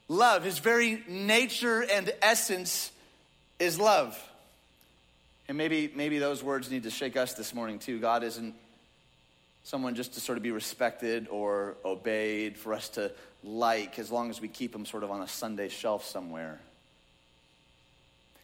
love. 0.09 0.45
His 0.45 0.59
very 0.59 1.03
nature 1.09 1.83
and 1.83 2.13
essence 2.21 2.91
is 3.59 3.79
love. 3.79 4.19
And 5.49 5.59
maybe, 5.59 5.91
maybe 5.95 6.19
those 6.19 6.43
words 6.43 6.71
need 6.71 6.85
to 6.85 6.91
shake 6.91 7.17
us 7.17 7.35
this 7.35 7.55
morning 7.55 7.79
too. 7.79 7.99
God 7.99 8.23
isn't 8.23 8.55
someone 9.65 9.95
just 9.95 10.15
to 10.15 10.21
sort 10.21 10.39
of 10.39 10.43
be 10.43 10.51
respected 10.51 11.29
or 11.29 11.77
obeyed, 11.85 12.57
for 12.57 12.75
us 12.75 12.89
to 12.91 13.13
like, 13.45 13.99
as 13.99 14.11
long 14.11 14.31
as 14.31 14.41
we 14.41 14.49
keep 14.49 14.75
him 14.75 14.87
sort 14.87 15.03
of 15.03 15.11
on 15.11 15.23
a 15.23 15.29
Sunday 15.29 15.69
shelf 15.69 16.05
somewhere. 16.05 16.59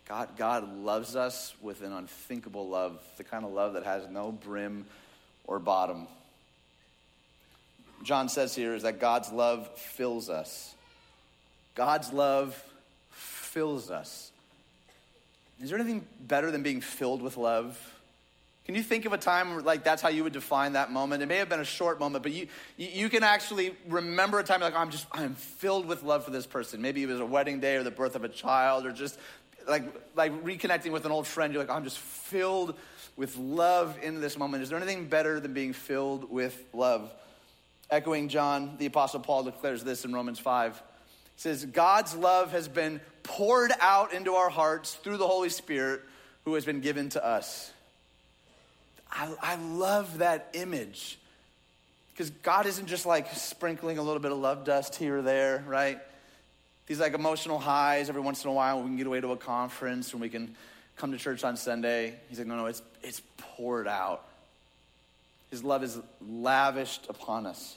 God, 0.08 0.36
God 0.36 0.78
loves 0.78 1.16
us 1.16 1.54
with 1.60 1.82
an 1.82 1.92
unthinkable 1.92 2.68
love, 2.68 3.00
the 3.16 3.24
kind 3.24 3.44
of 3.44 3.52
love 3.52 3.74
that 3.74 3.84
has 3.84 4.08
no 4.08 4.32
brim 4.32 4.86
or 5.48 5.58
bottom. 5.58 6.06
John 8.04 8.28
says 8.28 8.54
here 8.54 8.74
is 8.74 8.84
that 8.84 9.00
God's 9.00 9.32
love 9.32 9.68
fills 9.76 10.30
us. 10.30 10.74
God's 11.74 12.12
love 12.12 12.62
fills 13.10 13.90
us. 13.90 14.30
Is 15.60 15.70
there 15.70 15.78
anything 15.78 16.06
better 16.20 16.52
than 16.52 16.62
being 16.62 16.80
filled 16.80 17.22
with 17.22 17.36
love? 17.36 17.76
Can 18.66 18.74
you 18.74 18.82
think 18.82 19.06
of 19.06 19.14
a 19.14 19.18
time 19.18 19.64
like 19.64 19.82
that's 19.82 20.02
how 20.02 20.10
you 20.10 20.22
would 20.24 20.34
define 20.34 20.74
that 20.74 20.92
moment? 20.92 21.22
It 21.22 21.26
may 21.26 21.38
have 21.38 21.48
been 21.48 21.58
a 21.58 21.64
short 21.64 21.98
moment, 21.98 22.22
but 22.22 22.32
you, 22.32 22.48
you 22.76 23.08
can 23.08 23.24
actually 23.24 23.74
remember 23.88 24.38
a 24.38 24.44
time 24.44 24.60
like, 24.60 24.76
I'm 24.76 24.90
just, 24.90 25.06
I'm 25.10 25.34
filled 25.34 25.86
with 25.86 26.02
love 26.02 26.24
for 26.24 26.30
this 26.30 26.46
person. 26.46 26.82
Maybe 26.82 27.02
it 27.02 27.06
was 27.06 27.18
a 27.18 27.26
wedding 27.26 27.60
day 27.60 27.76
or 27.76 27.82
the 27.82 27.90
birth 27.90 28.14
of 28.14 28.24
a 28.24 28.28
child 28.28 28.84
or 28.84 28.92
just 28.92 29.18
like, 29.68 29.84
like 30.16 30.32
reconnecting 30.44 30.92
with 30.92 31.04
an 31.04 31.12
old 31.12 31.26
friend. 31.26 31.52
You're 31.52 31.62
like, 31.62 31.74
I'm 31.74 31.84
just 31.84 31.98
filled 31.98 32.74
with 33.16 33.36
love 33.36 33.98
in 34.02 34.20
this 34.20 34.38
moment. 34.38 34.62
Is 34.62 34.70
there 34.70 34.78
anything 34.78 35.08
better 35.08 35.40
than 35.40 35.52
being 35.52 35.72
filled 35.72 36.30
with 36.30 36.60
love? 36.72 37.12
Echoing 37.90 38.28
John, 38.28 38.76
the 38.78 38.86
Apostle 38.86 39.20
Paul 39.20 39.44
declares 39.44 39.82
this 39.82 40.04
in 40.04 40.12
Romans 40.12 40.38
5. 40.38 40.76
He 40.76 40.80
says, 41.36 41.64
God's 41.64 42.14
love 42.14 42.52
has 42.52 42.68
been 42.68 43.00
poured 43.22 43.72
out 43.80 44.12
into 44.12 44.34
our 44.34 44.50
hearts 44.50 44.94
through 44.94 45.16
the 45.18 45.26
Holy 45.26 45.48
Spirit 45.48 46.02
who 46.44 46.54
has 46.54 46.64
been 46.64 46.80
given 46.80 47.08
to 47.10 47.24
us. 47.24 47.72
I, 49.10 49.34
I 49.40 49.56
love 49.56 50.18
that 50.18 50.48
image 50.52 51.18
because 52.12 52.30
God 52.30 52.66
isn't 52.66 52.86
just 52.86 53.06
like 53.06 53.32
sprinkling 53.32 53.98
a 53.98 54.02
little 54.02 54.20
bit 54.20 54.32
of 54.32 54.38
love 54.38 54.64
dust 54.64 54.96
here 54.96 55.18
or 55.18 55.22
there, 55.22 55.64
right? 55.66 55.98
These 56.88 57.00
like 57.00 57.12
emotional 57.12 57.58
highs 57.58 58.08
every 58.08 58.22
once 58.22 58.42
in 58.42 58.50
a 58.50 58.52
while. 58.52 58.80
We 58.80 58.86
can 58.86 58.96
get 58.96 59.06
away 59.06 59.20
to 59.20 59.32
a 59.32 59.36
conference 59.36 60.12
and 60.12 60.20
we 60.22 60.30
can 60.30 60.56
come 60.96 61.12
to 61.12 61.18
church 61.18 61.44
on 61.44 61.56
Sunday. 61.56 62.14
He's 62.28 62.38
like, 62.38 62.48
no, 62.48 62.56
no, 62.56 62.66
it's, 62.66 62.82
it's 63.02 63.20
poured 63.36 63.86
out. 63.86 64.24
His 65.50 65.62
love 65.62 65.84
is 65.84 65.98
lavished 66.26 67.06
upon 67.08 67.46
us. 67.46 67.76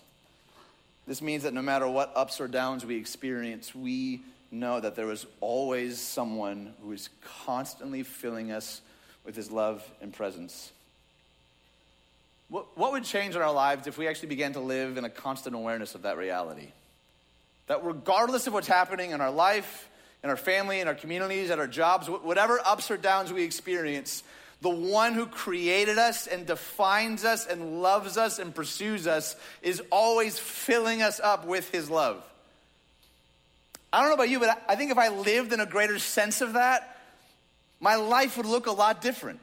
This 1.08 1.22
means 1.22 1.44
that 1.44 1.53
no 1.53 1.62
matter 1.62 1.88
what 1.88 2.13
ups 2.15 2.39
or 2.39 2.48
downs 2.48 2.86
we 2.86 2.96
experience, 2.96 3.75
we 3.75 4.22
know 4.50 4.80
that 4.80 4.96
there 4.96 5.12
is 5.12 5.25
always 5.41 6.00
someone 6.00 6.74
who 6.82 6.94
is 6.94 7.10
constantly 7.46 8.03
filling 8.03 8.51
us 8.51 8.82
with 9.25 9.36
his 9.36 9.51
love 9.51 9.84
and 10.01 10.13
presence. 10.13 10.72
What, 12.50 12.77
what 12.77 12.94
would 12.94 13.03
change 13.03 13.36
in 13.36 13.41
our 13.41 13.53
lives 13.53 13.88
if 13.88 13.98
we 13.98 14.08
actually 14.08 14.30
began 14.30 14.53
to 14.53 14.60
live 14.62 14.98
in 14.98 15.03
a 15.03 15.10
constant 15.10 15.56
awareness 15.56 15.96
of 15.96 16.03
that 16.03 16.18
reality? 16.18 16.70
That 17.71 17.85
regardless 17.85 18.47
of 18.47 18.53
what's 18.53 18.67
happening 18.67 19.11
in 19.11 19.21
our 19.21 19.31
life, 19.31 19.87
in 20.25 20.29
our 20.29 20.35
family, 20.35 20.81
in 20.81 20.89
our 20.89 20.93
communities, 20.93 21.49
at 21.51 21.57
our 21.57 21.67
jobs, 21.67 22.09
whatever 22.09 22.59
ups 22.65 22.91
or 22.91 22.97
downs 22.97 23.31
we 23.31 23.43
experience, 23.43 24.23
the 24.59 24.67
one 24.67 25.13
who 25.13 25.25
created 25.25 25.97
us 25.97 26.27
and 26.27 26.45
defines 26.45 27.23
us 27.23 27.47
and 27.47 27.81
loves 27.81 28.17
us 28.17 28.39
and 28.39 28.53
pursues 28.53 29.07
us 29.07 29.37
is 29.61 29.81
always 29.89 30.37
filling 30.37 31.01
us 31.01 31.21
up 31.21 31.45
with 31.45 31.71
his 31.71 31.89
love. 31.89 32.21
I 33.93 34.01
don't 34.01 34.09
know 34.09 34.15
about 34.15 34.27
you, 34.27 34.41
but 34.41 34.61
I 34.67 34.75
think 34.75 34.91
if 34.91 34.97
I 34.97 35.07
lived 35.07 35.53
in 35.53 35.61
a 35.61 35.65
greater 35.65 35.97
sense 35.97 36.41
of 36.41 36.51
that, 36.55 36.99
my 37.79 37.95
life 37.95 38.35
would 38.35 38.45
look 38.45 38.67
a 38.67 38.73
lot 38.73 38.99
different. 38.99 39.39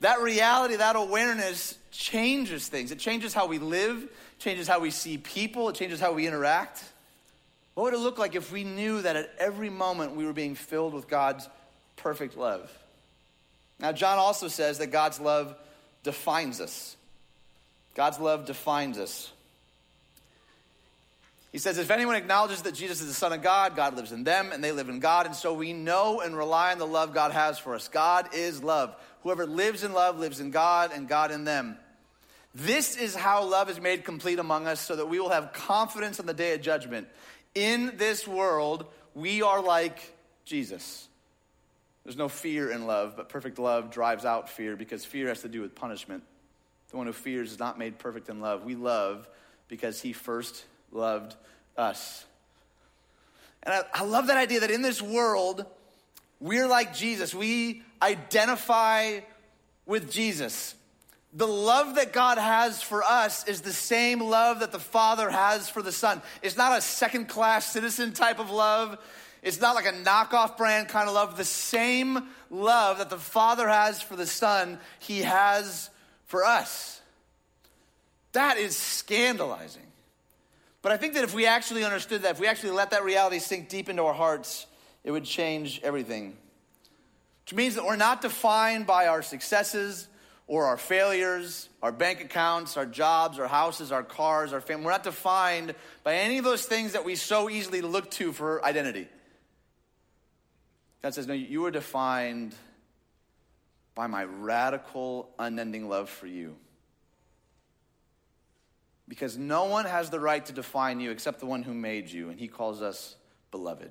That 0.00 0.20
reality, 0.20 0.76
that 0.76 0.94
awareness 0.94 1.78
changes 1.90 2.68
things. 2.68 2.92
It 2.92 2.98
changes 2.98 3.32
how 3.32 3.46
we 3.46 3.58
live, 3.58 4.06
changes 4.38 4.68
how 4.68 4.80
we 4.80 4.90
see 4.90 5.18
people, 5.18 5.68
it 5.68 5.74
changes 5.74 6.00
how 6.00 6.12
we 6.12 6.26
interact. 6.26 6.84
What 7.74 7.84
would 7.84 7.94
it 7.94 7.98
look 7.98 8.18
like 8.18 8.34
if 8.34 8.50
we 8.50 8.64
knew 8.64 9.02
that 9.02 9.16
at 9.16 9.30
every 9.38 9.70
moment 9.70 10.16
we 10.16 10.26
were 10.26 10.32
being 10.32 10.54
filled 10.54 10.94
with 10.94 11.08
God's 11.08 11.48
perfect 11.96 12.36
love? 12.36 12.70
Now, 13.78 13.92
John 13.92 14.18
also 14.18 14.48
says 14.48 14.78
that 14.78 14.88
God's 14.88 15.20
love 15.20 15.54
defines 16.02 16.60
us. 16.60 16.96
God's 17.94 18.18
love 18.18 18.46
defines 18.46 18.98
us. 18.98 19.30
He 21.52 21.58
says, 21.58 21.78
if 21.78 21.90
anyone 21.90 22.16
acknowledges 22.16 22.62
that 22.62 22.74
Jesus 22.74 23.00
is 23.00 23.08
the 23.08 23.14
Son 23.14 23.32
of 23.32 23.42
God, 23.42 23.74
God 23.74 23.96
lives 23.96 24.12
in 24.12 24.22
them 24.22 24.52
and 24.52 24.62
they 24.62 24.72
live 24.72 24.88
in 24.88 25.00
God. 25.00 25.26
And 25.26 25.34
so 25.34 25.54
we 25.54 25.72
know 25.72 26.20
and 26.20 26.36
rely 26.36 26.72
on 26.72 26.78
the 26.78 26.86
love 26.86 27.14
God 27.14 27.32
has 27.32 27.58
for 27.58 27.74
us. 27.74 27.88
God 27.88 28.34
is 28.34 28.62
love. 28.62 28.94
Whoever 29.22 29.46
lives 29.46 29.82
in 29.82 29.92
love 29.92 30.18
lives 30.18 30.40
in 30.40 30.50
God 30.50 30.90
and 30.92 31.08
God 31.08 31.30
in 31.30 31.44
them. 31.44 31.78
This 32.58 32.96
is 32.96 33.14
how 33.14 33.44
love 33.44 33.70
is 33.70 33.80
made 33.80 34.04
complete 34.04 34.40
among 34.40 34.66
us 34.66 34.80
so 34.80 34.96
that 34.96 35.06
we 35.06 35.20
will 35.20 35.28
have 35.28 35.52
confidence 35.52 36.18
on 36.18 36.26
the 36.26 36.34
day 36.34 36.54
of 36.54 36.60
judgment. 36.60 37.06
In 37.54 37.96
this 37.98 38.26
world, 38.26 38.86
we 39.14 39.42
are 39.42 39.62
like 39.62 40.12
Jesus. 40.44 41.06
There's 42.02 42.16
no 42.16 42.28
fear 42.28 42.72
in 42.72 42.88
love, 42.88 43.14
but 43.16 43.28
perfect 43.28 43.60
love 43.60 43.92
drives 43.92 44.24
out 44.24 44.50
fear 44.50 44.74
because 44.74 45.04
fear 45.04 45.28
has 45.28 45.42
to 45.42 45.48
do 45.48 45.60
with 45.60 45.76
punishment. 45.76 46.24
The 46.90 46.96
one 46.96 47.06
who 47.06 47.12
fears 47.12 47.52
is 47.52 47.60
not 47.60 47.78
made 47.78 48.00
perfect 48.00 48.28
in 48.28 48.40
love. 48.40 48.64
We 48.64 48.74
love 48.74 49.28
because 49.68 50.02
he 50.02 50.12
first 50.12 50.64
loved 50.90 51.36
us. 51.76 52.24
And 53.62 53.72
I, 53.72 53.82
I 53.94 54.04
love 54.04 54.26
that 54.26 54.36
idea 54.36 54.60
that 54.60 54.72
in 54.72 54.82
this 54.82 55.00
world, 55.00 55.64
we're 56.40 56.66
like 56.66 56.92
Jesus. 56.92 57.32
We 57.32 57.82
identify 58.02 59.20
with 59.86 60.10
Jesus. 60.10 60.74
The 61.38 61.46
love 61.46 61.94
that 61.94 62.12
God 62.12 62.36
has 62.36 62.82
for 62.82 63.04
us 63.04 63.46
is 63.46 63.60
the 63.60 63.72
same 63.72 64.20
love 64.20 64.58
that 64.58 64.72
the 64.72 64.80
Father 64.80 65.30
has 65.30 65.68
for 65.68 65.82
the 65.82 65.92
Son. 65.92 66.20
It's 66.42 66.56
not 66.56 66.76
a 66.76 66.80
second 66.80 67.28
class 67.28 67.64
citizen 67.64 68.12
type 68.12 68.40
of 68.40 68.50
love. 68.50 68.98
It's 69.40 69.60
not 69.60 69.76
like 69.76 69.86
a 69.86 69.92
knockoff 69.92 70.56
brand 70.56 70.88
kind 70.88 71.08
of 71.08 71.14
love. 71.14 71.36
The 71.36 71.44
same 71.44 72.26
love 72.50 72.98
that 72.98 73.08
the 73.08 73.18
Father 73.18 73.68
has 73.68 74.02
for 74.02 74.16
the 74.16 74.26
Son, 74.26 74.80
He 74.98 75.20
has 75.20 75.90
for 76.24 76.44
us. 76.44 77.00
That 78.32 78.56
is 78.56 78.76
scandalizing. 78.76 79.86
But 80.82 80.90
I 80.90 80.96
think 80.96 81.14
that 81.14 81.22
if 81.22 81.34
we 81.34 81.46
actually 81.46 81.84
understood 81.84 82.22
that, 82.22 82.32
if 82.32 82.40
we 82.40 82.48
actually 82.48 82.72
let 82.72 82.90
that 82.90 83.04
reality 83.04 83.38
sink 83.38 83.68
deep 83.68 83.88
into 83.88 84.02
our 84.02 84.12
hearts, 84.12 84.66
it 85.04 85.12
would 85.12 85.24
change 85.24 85.80
everything. 85.84 86.36
Which 87.44 87.54
means 87.54 87.76
that 87.76 87.84
we're 87.84 87.94
not 87.94 88.22
defined 88.22 88.88
by 88.88 89.06
our 89.06 89.22
successes 89.22 90.07
or 90.48 90.64
our 90.64 90.78
failures, 90.78 91.68
our 91.82 91.92
bank 91.92 92.22
accounts, 92.22 92.78
our 92.78 92.86
jobs, 92.86 93.38
our 93.38 93.46
houses, 93.46 93.92
our 93.92 94.02
cars, 94.02 94.54
our 94.54 94.62
family. 94.62 94.86
We're 94.86 94.92
not 94.92 95.04
defined 95.04 95.74
by 96.02 96.16
any 96.16 96.38
of 96.38 96.44
those 96.44 96.64
things 96.64 96.94
that 96.94 97.04
we 97.04 97.14
so 97.14 97.50
easily 97.50 97.82
look 97.82 98.10
to 98.12 98.32
for 98.32 98.64
identity. 98.64 99.06
God 101.02 101.14
says, 101.14 101.26
No, 101.26 101.34
you 101.34 101.66
are 101.66 101.70
defined 101.70 102.54
by 103.94 104.06
my 104.06 104.24
radical, 104.24 105.28
unending 105.38 105.88
love 105.88 106.08
for 106.08 106.26
you. 106.26 106.56
Because 109.06 109.36
no 109.36 109.66
one 109.66 109.84
has 109.84 110.08
the 110.08 110.20
right 110.20 110.44
to 110.46 110.52
define 110.52 111.00
you 111.00 111.10
except 111.10 111.40
the 111.40 111.46
one 111.46 111.62
who 111.62 111.74
made 111.74 112.10
you, 112.10 112.30
and 112.30 112.40
he 112.40 112.48
calls 112.48 112.80
us 112.80 113.16
beloved. 113.50 113.90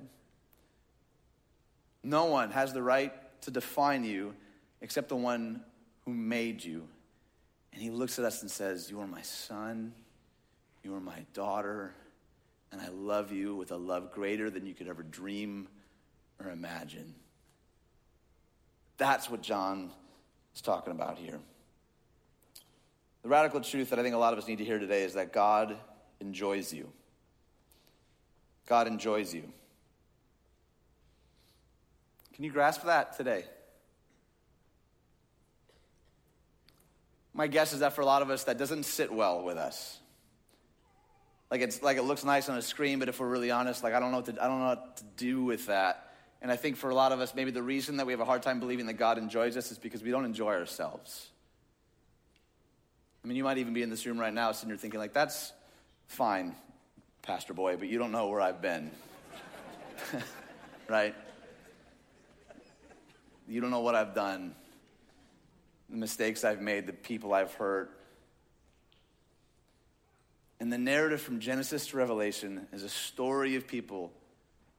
No 2.02 2.26
one 2.26 2.50
has 2.50 2.72
the 2.72 2.82
right 2.82 3.12
to 3.42 3.50
define 3.50 4.04
you 4.04 4.34
except 4.80 5.08
the 5.08 5.16
one 5.16 5.62
who 6.08 6.14
made 6.14 6.64
you. 6.64 6.88
And 7.74 7.82
he 7.82 7.90
looks 7.90 8.18
at 8.18 8.24
us 8.24 8.40
and 8.40 8.50
says, 8.50 8.90
You 8.90 9.00
are 9.00 9.06
my 9.06 9.20
son, 9.20 9.92
you 10.82 10.94
are 10.94 11.00
my 11.00 11.26
daughter, 11.34 11.92
and 12.72 12.80
I 12.80 12.88
love 12.88 13.30
you 13.30 13.54
with 13.54 13.72
a 13.72 13.76
love 13.76 14.10
greater 14.10 14.48
than 14.48 14.66
you 14.66 14.72
could 14.72 14.88
ever 14.88 15.02
dream 15.02 15.68
or 16.42 16.50
imagine. 16.50 17.14
That's 18.96 19.28
what 19.28 19.42
John 19.42 19.90
is 20.54 20.62
talking 20.62 20.92
about 20.92 21.18
here. 21.18 21.38
The 23.22 23.28
radical 23.28 23.60
truth 23.60 23.90
that 23.90 23.98
I 23.98 24.02
think 24.02 24.14
a 24.14 24.18
lot 24.18 24.32
of 24.32 24.38
us 24.38 24.48
need 24.48 24.58
to 24.58 24.64
hear 24.64 24.78
today 24.78 25.02
is 25.02 25.12
that 25.12 25.30
God 25.30 25.76
enjoys 26.20 26.72
you. 26.72 26.90
God 28.66 28.86
enjoys 28.86 29.34
you. 29.34 29.44
Can 32.32 32.44
you 32.44 32.50
grasp 32.50 32.84
that 32.84 33.14
today? 33.14 33.44
My 37.38 37.46
guess 37.46 37.72
is 37.72 37.78
that 37.80 37.92
for 37.92 38.00
a 38.00 38.04
lot 38.04 38.22
of 38.22 38.30
us, 38.30 38.42
that 38.44 38.58
doesn't 38.58 38.82
sit 38.82 39.12
well 39.12 39.44
with 39.44 39.58
us. 39.58 40.00
Like 41.52 41.60
it's 41.60 41.80
like 41.84 41.96
it 41.96 42.02
looks 42.02 42.24
nice 42.24 42.48
on 42.48 42.58
a 42.58 42.62
screen, 42.62 42.98
but 42.98 43.08
if 43.08 43.20
we're 43.20 43.28
really 43.28 43.52
honest, 43.52 43.84
like 43.84 43.94
I 43.94 44.00
don't 44.00 44.10
know 44.10 44.16
what 44.16 44.26
to, 44.26 44.44
I 44.44 44.48
don't 44.48 44.58
know 44.58 44.66
what 44.66 44.96
to 44.96 45.04
do 45.16 45.44
with 45.44 45.66
that 45.66 46.10
And 46.42 46.50
I 46.50 46.56
think 46.56 46.76
for 46.76 46.90
a 46.90 46.96
lot 46.96 47.12
of 47.12 47.20
us, 47.20 47.36
maybe 47.36 47.52
the 47.52 47.62
reason 47.62 47.98
that 47.98 48.06
we 48.06 48.12
have 48.12 48.18
a 48.18 48.24
hard 48.24 48.42
time 48.42 48.58
believing 48.58 48.86
that 48.86 48.94
God 48.94 49.18
enjoys 49.18 49.56
us 49.56 49.70
is 49.70 49.78
because 49.78 50.02
we 50.02 50.10
don't 50.10 50.24
enjoy 50.24 50.52
ourselves. 50.54 51.28
I 53.22 53.28
mean, 53.28 53.36
you 53.36 53.44
might 53.44 53.58
even 53.58 53.72
be 53.72 53.82
in 53.82 53.90
this 53.90 54.04
room 54.04 54.18
right 54.18 54.34
now 54.34 54.50
sitting 54.50 54.70
here 54.70 54.76
thinking, 54.76 54.98
like, 54.98 55.12
that's 55.12 55.52
fine, 56.08 56.56
Pastor 57.22 57.54
Boy, 57.54 57.76
but 57.76 57.86
you 57.86 57.98
don't 57.98 58.10
know 58.10 58.26
where 58.26 58.40
I've 58.40 58.60
been. 58.60 58.90
right? 60.88 61.14
You 63.46 63.60
don't 63.60 63.70
know 63.70 63.80
what 63.80 63.94
I've 63.94 64.14
done, 64.14 64.56
the 65.88 65.96
mistakes 65.96 66.44
I've 66.44 66.60
made, 66.60 66.86
the 66.86 66.92
people 66.92 67.32
I've 67.32 67.54
hurt. 67.54 67.90
And 70.60 70.72
the 70.72 70.78
narrative 70.78 71.20
from 71.20 71.40
Genesis 71.40 71.86
to 71.88 71.96
Revelation 71.96 72.66
is 72.72 72.82
a 72.82 72.88
story 72.88 73.56
of 73.56 73.66
people 73.66 74.12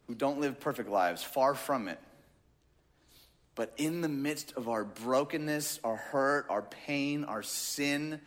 who 0.07 0.15
don't 0.15 0.39
live 0.39 0.59
perfect 0.59 0.89
lives, 0.89 1.23
far 1.23 1.53
from 1.55 1.87
it. 1.87 1.99
But 3.55 3.73
in 3.77 4.01
the 4.01 4.09
midst 4.09 4.53
of 4.53 4.69
our 4.69 4.83
brokenness, 4.83 5.79
our 5.83 5.95
hurt, 5.95 6.47
our 6.49 6.61
pain, 6.61 7.25
our 7.25 7.43
sin, 7.43 8.21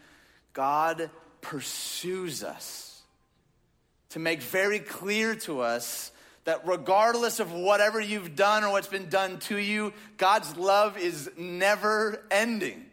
God 0.52 1.10
pursues 1.40 2.44
us 2.44 3.02
to 4.10 4.18
make 4.18 4.42
very 4.42 4.78
clear 4.78 5.34
to 5.34 5.60
us 5.60 6.12
that 6.44 6.66
regardless 6.66 7.40
of 7.40 7.52
whatever 7.52 8.00
you've 8.00 8.34
done 8.34 8.64
or 8.64 8.72
what's 8.72 8.88
been 8.88 9.08
done 9.08 9.38
to 9.40 9.56
you, 9.56 9.92
God's 10.16 10.56
love 10.56 10.99
is 10.99 11.30
never 11.37 12.22
ending. 12.30 12.87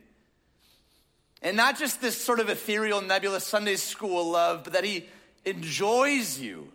And 1.42 1.58
not 1.58 1.80
just 1.80 2.02
this 2.02 2.20
sort 2.20 2.40
of 2.40 2.50
ethereal, 2.50 3.02
nebulous 3.02 3.46
Sunday 3.46 3.78
school 3.78 4.32
love, 4.32 4.66
but 4.66 4.74
that 4.74 4.84
He 4.84 5.06
enjoys 5.46 6.40
you, 6.40 6.68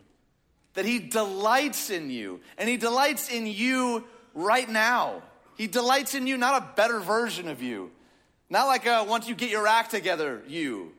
that 0.74 0.84
He 0.84 0.98
delights 0.98 1.90
in 1.90 2.10
you, 2.10 2.40
and 2.58 2.68
He 2.68 2.76
delights 2.76 3.30
in 3.30 3.46
you 3.46 4.04
right 4.34 4.68
now. 4.68 5.22
He 5.56 5.66
delights 5.68 6.14
in 6.14 6.26
you, 6.26 6.36
not 6.36 6.62
a 6.62 6.66
better 6.74 6.98
version 6.98 7.48
of 7.48 7.62
you, 7.62 7.92
not 8.50 8.66
like 8.66 8.86
a 8.86 9.04
once 9.04 9.28
you 9.28 9.34
get 9.34 9.50
your 9.50 9.68
act 9.68 9.90
together, 9.90 10.42
you. 10.48 10.92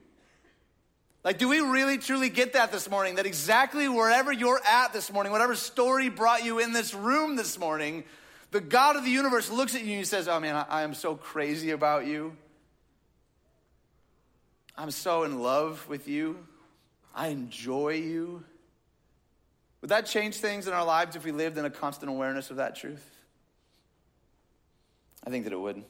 Like, 1.26 1.40
do 1.40 1.50
we 1.50 1.60
really 1.60 1.98
truly 1.98 2.30
get 2.30 2.54
that 2.54 2.72
this 2.72 2.88
morning? 2.88 3.16
That 3.16 3.26
exactly 3.26 3.90
wherever 3.90 4.32
you're 4.32 4.62
at 4.64 4.94
this 4.94 5.12
morning, 5.12 5.32
whatever 5.32 5.56
story 5.56 6.08
brought 6.08 6.46
you 6.46 6.60
in 6.60 6.72
this 6.72 6.94
room 6.94 7.36
this 7.36 7.58
morning, 7.58 8.04
the 8.52 8.62
God 8.62 8.96
of 8.96 9.04
the 9.04 9.10
universe 9.10 9.50
looks 9.50 9.74
at 9.74 9.84
you 9.84 9.98
and 9.98 10.08
says, 10.08 10.28
Oh 10.28 10.40
man, 10.40 10.56
I, 10.56 10.66
I 10.70 10.82
am 10.84 10.94
so 10.94 11.16
crazy 11.16 11.72
about 11.72 12.06
you. 12.06 12.38
I'm 14.78 14.92
so 14.92 15.24
in 15.24 15.42
love 15.42 15.84
with 15.90 16.08
you. 16.08 16.46
I 17.16 17.30
enjoy 17.30 17.94
you. 17.94 18.44
Would 19.82 19.90
that 19.90 20.06
change 20.06 20.36
things 20.36 20.68
in 20.68 20.74
our 20.74 20.86
lives 20.86 21.16
if 21.16 21.26
we 21.26 21.32
lived 21.32 21.58
in 21.58 21.66
a 21.66 21.72
constant 21.72 22.12
awareness 22.12 22.52
of 22.52 22.58
that 22.58 22.76
truth? 22.76 23.04
I 25.26 25.32
think 25.32 25.46
that 25.46 25.54
it 25.54 25.60
would. 25.60 25.84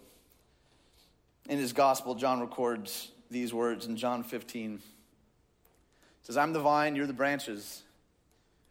In 1.50 1.60
his 1.60 1.74
gospel, 1.74 2.16
John 2.16 2.40
records 2.40 3.12
these 3.30 3.54
words 3.54 3.86
in 3.86 3.98
John 3.98 4.24
15. 4.24 4.80
Says, 6.26 6.38
I'm 6.38 6.54
the 6.54 6.60
vine, 6.60 6.96
you're 6.96 7.08
the 7.08 7.14
branches. 7.14 7.82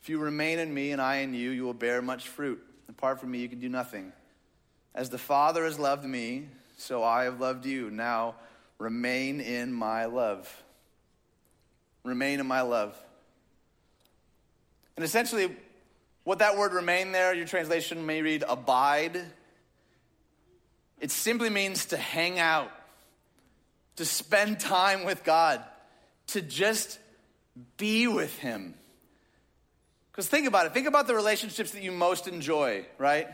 If 0.03 0.09
you 0.09 0.19
remain 0.19 0.59
in 0.59 0.73
me 0.73 0.93
and 0.93 1.01
I 1.01 1.17
in 1.17 1.35
you, 1.35 1.51
you 1.51 1.65
will 1.65 1.75
bear 1.75 2.03
much 2.03 2.29
fruit. 2.29 2.63
Apart 2.89 3.21
from 3.21 3.31
me, 3.31 3.39
you 3.39 3.49
can 3.49 3.59
do 3.59 3.69
nothing. 3.69 4.13
As 4.95 5.11
the 5.11 5.19
Father 5.19 5.65
has 5.65 5.79
loved 5.79 6.05
me, 6.05 6.49
so 6.77 7.03
I 7.03 7.25
have 7.25 7.41
loved 7.41 7.65
you. 7.65 7.91
Now, 7.91 8.35
Remain 8.79 9.41
in 9.41 9.73
my 9.73 10.07
love. 10.07 10.63
Remain 12.03 12.41
in 12.41 12.47
my 12.47 12.63
love. 12.63 12.95
And 14.97 15.05
essentially, 15.05 15.55
what 16.25 16.41
that 16.41 16.57
word 16.57 16.73
remain 16.73 17.13
there, 17.13 17.35
your 17.35 17.47
translation 17.47 18.05
may 18.05 18.23
read 18.23 18.45
abide. 18.47 19.21
It 21.01 21.11
simply 21.11 21.51
means 21.51 21.87
to 21.87 21.97
hang 21.97 22.39
out, 22.39 22.71
to 23.97 24.05
spend 24.05 24.61
time 24.61 25.05
with 25.05 25.25
God, 25.25 25.63
to 26.29 26.41
just 26.43 26.99
be 27.77 28.07
with 28.07 28.37
Him. 28.39 28.75
Because 30.11 30.29
think 30.29 30.47
about 30.47 30.67
it. 30.67 30.75
Think 30.75 30.87
about 30.87 31.07
the 31.07 31.15
relationships 31.15 31.73
that 31.73 31.83
you 31.83 31.93
most 31.93 32.29
enjoy, 32.29 32.87
right? 32.99 33.29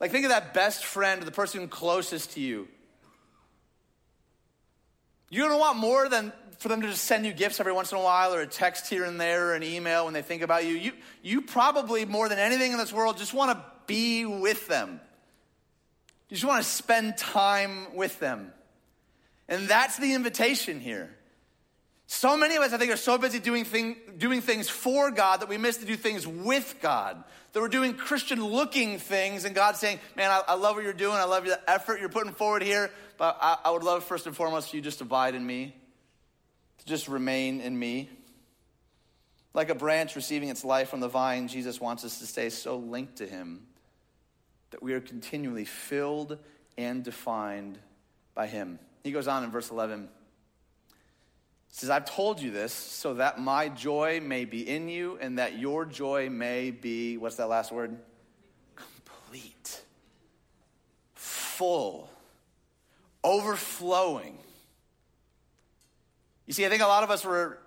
Like, 0.00 0.10
think 0.10 0.24
of 0.24 0.30
that 0.30 0.54
best 0.54 0.84
friend, 0.84 1.22
the 1.22 1.30
person 1.30 1.68
closest 1.68 2.32
to 2.32 2.40
you. 2.40 2.66
You 5.28 5.42
don't 5.42 5.60
want 5.60 5.76
more 5.76 6.08
than 6.08 6.32
for 6.58 6.68
them 6.68 6.82
to 6.82 6.88
just 6.88 7.04
send 7.04 7.24
you 7.24 7.32
gifts 7.32 7.58
every 7.58 7.72
once 7.72 7.90
in 7.90 7.98
a 7.98 8.02
while 8.02 8.34
or 8.34 8.42
a 8.42 8.46
text 8.46 8.90
here 8.90 9.04
and 9.04 9.18
there 9.18 9.48
or 9.48 9.54
an 9.54 9.62
email 9.62 10.04
when 10.04 10.12
they 10.12 10.20
think 10.20 10.42
about 10.42 10.66
you. 10.66 10.74
You, 10.74 10.92
you 11.22 11.42
probably, 11.42 12.04
more 12.04 12.28
than 12.28 12.38
anything 12.38 12.72
in 12.72 12.78
this 12.78 12.92
world, 12.92 13.16
just 13.16 13.32
want 13.32 13.52
to 13.52 13.64
be 13.86 14.26
with 14.26 14.68
them. 14.68 15.00
You 16.28 16.36
just 16.36 16.46
want 16.46 16.62
to 16.62 16.68
spend 16.68 17.16
time 17.16 17.94
with 17.94 18.18
them. 18.20 18.52
And 19.48 19.68
that's 19.68 19.96
the 19.96 20.12
invitation 20.12 20.80
here. 20.80 21.16
So 22.12 22.36
many 22.36 22.56
of 22.56 22.62
us, 22.64 22.72
I 22.72 22.76
think, 22.76 22.90
are 22.90 22.96
so 22.96 23.18
busy 23.18 23.38
doing, 23.38 23.64
thing, 23.64 23.94
doing 24.18 24.40
things 24.40 24.68
for 24.68 25.12
God 25.12 25.42
that 25.42 25.48
we 25.48 25.58
miss 25.58 25.76
to 25.76 25.84
do 25.84 25.94
things 25.94 26.26
with 26.26 26.78
God. 26.82 27.22
That 27.52 27.60
we're 27.60 27.68
doing 27.68 27.94
Christian 27.94 28.44
looking 28.44 28.98
things, 28.98 29.44
and 29.44 29.54
God's 29.54 29.78
saying, 29.78 30.00
Man, 30.16 30.28
I, 30.28 30.42
I, 30.48 30.54
love 30.54 30.74
what 30.74 30.82
you're 30.82 30.92
doing. 30.92 31.14
I 31.14 31.22
love 31.22 31.44
the 31.44 31.60
effort 31.70 32.00
you're 32.00 32.08
putting 32.08 32.32
forward 32.32 32.62
here, 32.62 32.90
but 33.16 33.38
I, 33.40 33.58
I 33.66 33.70
would 33.70 33.84
love, 33.84 34.02
first 34.02 34.26
and 34.26 34.34
foremost, 34.34 34.70
for 34.70 34.76
you 34.76 34.82
just 34.82 35.00
abide 35.00 35.36
in 35.36 35.46
me, 35.46 35.72
to 36.78 36.84
just 36.84 37.06
remain 37.06 37.60
in 37.60 37.78
me. 37.78 38.10
Like 39.54 39.70
a 39.70 39.76
branch 39.76 40.16
receiving 40.16 40.48
its 40.48 40.64
life 40.64 40.88
from 40.88 40.98
the 40.98 41.08
vine, 41.08 41.46
Jesus 41.46 41.80
wants 41.80 42.04
us 42.04 42.18
to 42.18 42.26
stay 42.26 42.50
so 42.50 42.76
linked 42.76 43.18
to 43.18 43.26
Him 43.26 43.68
that 44.72 44.82
we 44.82 44.94
are 44.94 45.00
continually 45.00 45.64
filled 45.64 46.38
and 46.76 47.04
defined 47.04 47.78
by 48.34 48.48
Him. 48.48 48.80
He 49.04 49.12
goes 49.12 49.28
on 49.28 49.44
in 49.44 49.52
verse 49.52 49.70
11 49.70 50.08
says, 51.70 51.90
I've 51.90 52.04
told 52.04 52.40
you 52.40 52.50
this 52.50 52.72
so 52.72 53.14
that 53.14 53.38
my 53.40 53.68
joy 53.68 54.20
may 54.22 54.44
be 54.44 54.68
in 54.68 54.88
you 54.88 55.18
and 55.20 55.38
that 55.38 55.58
your 55.58 55.84
joy 55.84 56.28
may 56.28 56.70
be, 56.70 57.16
what's 57.16 57.36
that 57.36 57.48
last 57.48 57.72
word? 57.72 57.96
Complete, 58.74 59.80
full, 61.14 62.10
overflowing. 63.22 64.36
You 66.46 66.52
see, 66.52 66.66
I 66.66 66.68
think 66.68 66.82
a 66.82 66.86
lot 66.86 67.04
of 67.04 67.10
us 67.10 67.24
were 67.24 67.58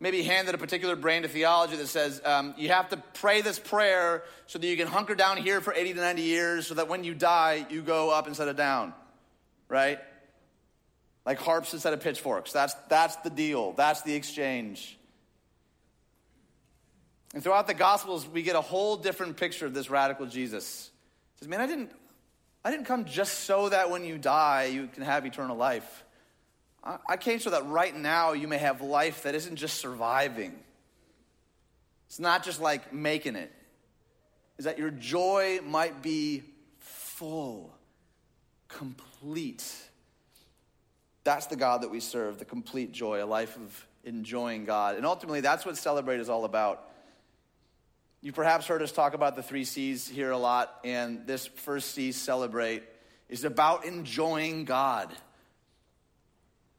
maybe 0.00 0.22
handed 0.22 0.54
a 0.54 0.58
particular 0.58 0.96
brand 0.96 1.26
of 1.26 1.30
theology 1.30 1.76
that 1.76 1.86
says 1.86 2.22
um, 2.24 2.54
you 2.56 2.70
have 2.70 2.88
to 2.88 2.96
pray 2.96 3.42
this 3.42 3.58
prayer 3.58 4.22
so 4.46 4.58
that 4.58 4.66
you 4.66 4.76
can 4.78 4.86
hunker 4.86 5.14
down 5.14 5.36
here 5.36 5.60
for 5.60 5.74
80 5.74 5.92
to 5.94 6.00
90 6.00 6.22
years 6.22 6.66
so 6.66 6.74
that 6.74 6.88
when 6.88 7.04
you 7.04 7.14
die, 7.14 7.66
you 7.68 7.82
go 7.82 8.08
up 8.10 8.26
instead 8.26 8.48
of 8.48 8.56
down, 8.56 8.94
right? 9.68 9.98
Like 11.30 11.38
harps 11.38 11.72
instead 11.72 11.92
of 11.92 12.00
pitchforks. 12.00 12.50
That's, 12.50 12.74
that's 12.88 13.14
the 13.14 13.30
deal, 13.30 13.70
that's 13.74 14.02
the 14.02 14.12
exchange. 14.16 14.98
And 17.32 17.40
throughout 17.40 17.68
the 17.68 17.74
Gospels, 17.74 18.26
we 18.26 18.42
get 18.42 18.56
a 18.56 18.60
whole 18.60 18.96
different 18.96 19.36
picture 19.36 19.64
of 19.64 19.72
this 19.72 19.90
radical 19.90 20.26
Jesus. 20.26 20.90
He 21.34 21.38
says, 21.38 21.48
Man, 21.48 21.60
I 21.60 21.68
didn't, 21.68 21.92
I 22.64 22.72
didn't 22.72 22.86
come 22.86 23.04
just 23.04 23.44
so 23.44 23.68
that 23.68 23.90
when 23.90 24.04
you 24.04 24.18
die, 24.18 24.64
you 24.64 24.88
can 24.88 25.04
have 25.04 25.24
eternal 25.24 25.56
life. 25.56 26.02
I, 26.82 26.96
I 27.10 27.16
came 27.16 27.38
so 27.38 27.50
that 27.50 27.64
right 27.66 27.94
now 27.94 28.32
you 28.32 28.48
may 28.48 28.58
have 28.58 28.80
life 28.80 29.22
that 29.22 29.36
isn't 29.36 29.54
just 29.54 29.78
surviving. 29.78 30.58
It's 32.08 32.18
not 32.18 32.42
just 32.42 32.60
like 32.60 32.92
making 32.92 33.36
it, 33.36 33.52
is 34.58 34.64
that 34.64 34.80
your 34.80 34.90
joy 34.90 35.60
might 35.64 36.02
be 36.02 36.42
full, 36.80 37.72
complete. 38.66 39.89
That's 41.24 41.46
the 41.46 41.56
God 41.56 41.82
that 41.82 41.90
we 41.90 42.00
serve, 42.00 42.38
the 42.38 42.44
complete 42.44 42.92
joy, 42.92 43.22
a 43.22 43.26
life 43.26 43.56
of 43.56 43.86
enjoying 44.04 44.64
God. 44.64 44.96
And 44.96 45.04
ultimately, 45.04 45.40
that's 45.40 45.66
what 45.66 45.76
Celebrate 45.76 46.20
is 46.20 46.28
all 46.28 46.44
about. 46.44 46.86
You 48.22 48.32
perhaps 48.32 48.66
heard 48.66 48.82
us 48.82 48.92
talk 48.92 49.14
about 49.14 49.36
the 49.36 49.42
three 49.42 49.64
C's 49.64 50.06
here 50.06 50.30
a 50.30 50.38
lot, 50.38 50.78
and 50.84 51.26
this 51.26 51.46
first 51.46 51.92
C, 51.92 52.12
Celebrate, 52.12 52.82
is 53.28 53.44
about 53.44 53.84
enjoying 53.84 54.64
God. 54.64 55.10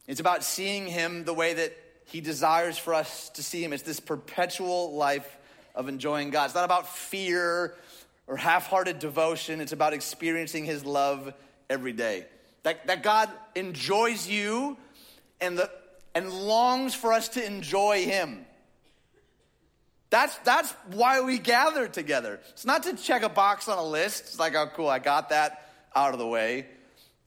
It's 0.08 0.20
about 0.20 0.44
seeing 0.44 0.86
Him 0.88 1.24
the 1.24 1.34
way 1.34 1.54
that 1.54 1.76
He 2.06 2.22
desires 2.22 2.78
for 2.78 2.94
us 2.94 3.30
to 3.30 3.44
see 3.44 3.64
Him. 3.64 3.74
It's 3.74 3.84
this 3.84 4.00
perpetual 4.00 4.94
life 4.96 5.38
of 5.74 5.88
enjoying 5.88 6.30
God. 6.30 6.46
It's 6.46 6.56
not 6.56 6.66
about 6.66 6.88
fear 6.88 7.76
or 8.28 8.38
half 8.38 8.68
hearted 8.68 9.00
devotion, 9.00 9.62
it's 9.62 9.72
about 9.72 9.94
experiencing 9.94 10.66
His 10.66 10.86
love 10.86 11.34
every 11.70 11.94
day. 11.94 12.26
That, 12.64 12.88
that 12.88 13.04
God 13.04 13.30
enjoys 13.56 14.28
you 14.28 14.78
and, 15.40 15.58
the, 15.58 15.70
and 16.14 16.32
longs 16.32 16.94
for 16.94 17.14
us 17.14 17.30
to 17.30 17.46
enjoy 17.46 18.06
Him. 18.06 18.46
That's, 20.12 20.36
that's 20.40 20.72
why 20.92 21.22
we 21.22 21.40
gather 21.40 21.88
together. 21.88 22.40
It's 22.50 22.66
not 22.66 22.84
to 22.84 22.96
check 22.96 23.24
a 23.24 23.30
box 23.30 23.70
on 23.70 23.78
a 23.78 23.84
list. 23.84 24.24
It's 24.26 24.40
like, 24.40 24.56
oh, 24.56 24.70
cool, 24.76 24.90
I 24.90 25.00
got 25.00 25.30
that 25.30 25.70
out 25.96 26.14
of 26.14 26.20
the 26.20 26.28
way. 26.28 26.68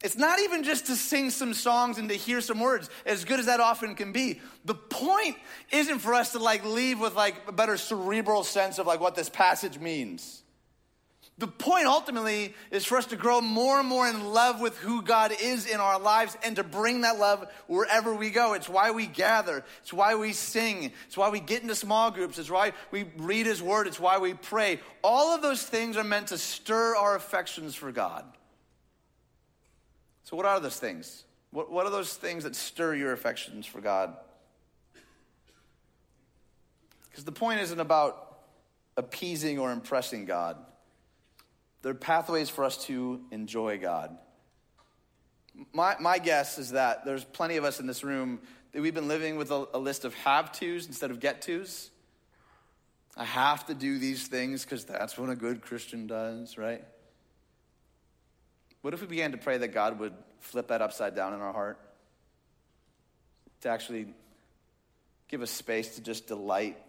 It's 0.03 0.17
not 0.17 0.39
even 0.39 0.63
just 0.63 0.85
to 0.87 0.95
sing 0.95 1.31
some 1.31 1.55
songs 1.55 1.97
and 1.97 2.09
to 2.09 2.15
hear 2.15 2.39
some 2.39 2.59
words, 2.59 2.89
as 3.07 3.25
good 3.25 3.39
as 3.39 3.47
that 3.47 3.59
often 3.59 3.95
can 3.95 4.11
be. 4.11 4.39
The 4.63 4.75
point 4.75 5.35
isn't 5.71 5.99
for 5.99 6.13
us 6.13 6.33
to 6.33 6.39
like 6.39 6.63
leave 6.63 6.99
with 6.99 7.15
like 7.15 7.35
a 7.47 7.51
better 7.51 7.75
cerebral 7.75 8.43
sense 8.43 8.77
of 8.77 8.85
like 8.85 8.99
what 8.99 9.15
this 9.15 9.29
passage 9.29 9.79
means. 9.79 10.43
The 11.37 11.47
point 11.47 11.85
ultimately 11.85 12.53
is 12.71 12.85
for 12.85 12.97
us 12.97 13.07
to 13.07 13.17
grow 13.17 13.41
more 13.41 13.77
and 13.79 13.89
more 13.89 14.07
in 14.07 14.31
love 14.31 14.61
with 14.61 14.77
who 14.77 15.01
God 15.01 15.33
is 15.41 15.65
in 15.65 15.81
our 15.81 15.99
lives 15.99 16.37
and 16.43 16.55
to 16.55 16.63
bring 16.63 17.01
that 17.01 17.19
love 17.19 17.45
wherever 17.67 18.15
we 18.15 18.29
go. 18.29 18.53
It's 18.53 18.69
why 18.69 18.91
we 18.91 19.05
gather. 19.05 19.65
It's 19.81 19.91
why 19.91 20.15
we 20.15 20.31
sing. 20.31 20.93
It's 21.07 21.17
why 21.17 21.27
we 21.29 21.41
get 21.41 21.61
into 21.61 21.75
small 21.75 22.09
groups. 22.09 22.39
It's 22.39 22.49
why 22.49 22.71
we 22.89 23.03
read 23.17 23.47
His 23.47 23.61
Word. 23.61 23.87
It's 23.87 23.99
why 23.99 24.17
we 24.19 24.33
pray. 24.33 24.79
All 25.03 25.35
of 25.35 25.41
those 25.41 25.61
things 25.61 25.97
are 25.97 26.05
meant 26.05 26.27
to 26.27 26.37
stir 26.37 26.95
our 26.95 27.17
affections 27.17 27.75
for 27.75 27.91
God. 27.91 28.23
So, 30.23 30.37
what 30.37 30.45
are 30.45 30.61
those 30.61 30.79
things? 30.79 31.25
What, 31.51 31.69
what 31.69 31.85
are 31.85 31.91
those 31.91 32.13
things 32.13 32.45
that 32.45 32.55
stir 32.55 32.95
your 32.95 33.11
affections 33.11 33.65
for 33.65 33.81
God? 33.81 34.15
Because 37.09 37.25
the 37.25 37.33
point 37.33 37.59
isn't 37.59 37.79
about 37.79 38.37
appeasing 38.95 39.59
or 39.59 39.73
impressing 39.73 40.23
God. 40.23 40.57
They're 41.85 41.93
pathways 41.93 42.49
for 42.49 42.63
us 42.63 42.83
to 42.85 43.21
enjoy 43.29 43.77
God. 43.77 44.17
My, 45.71 45.95
my 45.99 46.17
guess 46.17 46.57
is 46.57 46.71
that 46.71 47.05
there's 47.05 47.23
plenty 47.23 47.57
of 47.57 47.63
us 47.63 47.79
in 47.79 47.85
this 47.85 48.03
room 48.03 48.39
that 48.71 48.81
we've 48.81 48.95
been 48.95 49.07
living 49.07 49.37
with 49.37 49.51
a, 49.51 49.67
a 49.71 49.77
list 49.77 50.03
of 50.03 50.15
have 50.15 50.51
tos 50.51 50.87
instead 50.87 51.11
of 51.11 51.19
get 51.19 51.43
tos. 51.43 51.91
I 53.15 53.23
have 53.23 53.67
to 53.67 53.75
do 53.75 53.99
these 53.99 54.25
things 54.25 54.65
because 54.65 54.85
that's 54.85 55.15
what 55.15 55.29
a 55.29 55.35
good 55.35 55.61
Christian 55.61 56.07
does, 56.07 56.57
right? 56.57 56.83
What 58.81 58.95
if 58.95 59.01
we 59.01 59.05
began 59.05 59.33
to 59.33 59.37
pray 59.37 59.59
that 59.59 59.67
God 59.67 59.99
would 59.99 60.13
flip 60.39 60.69
that 60.69 60.81
upside 60.81 61.15
down 61.15 61.35
in 61.35 61.39
our 61.39 61.53
heart? 61.53 61.79
To 63.61 63.69
actually 63.69 64.07
give 65.27 65.43
us 65.43 65.51
space 65.51 65.93
to 65.97 66.01
just 66.01 66.25
delight 66.25 66.79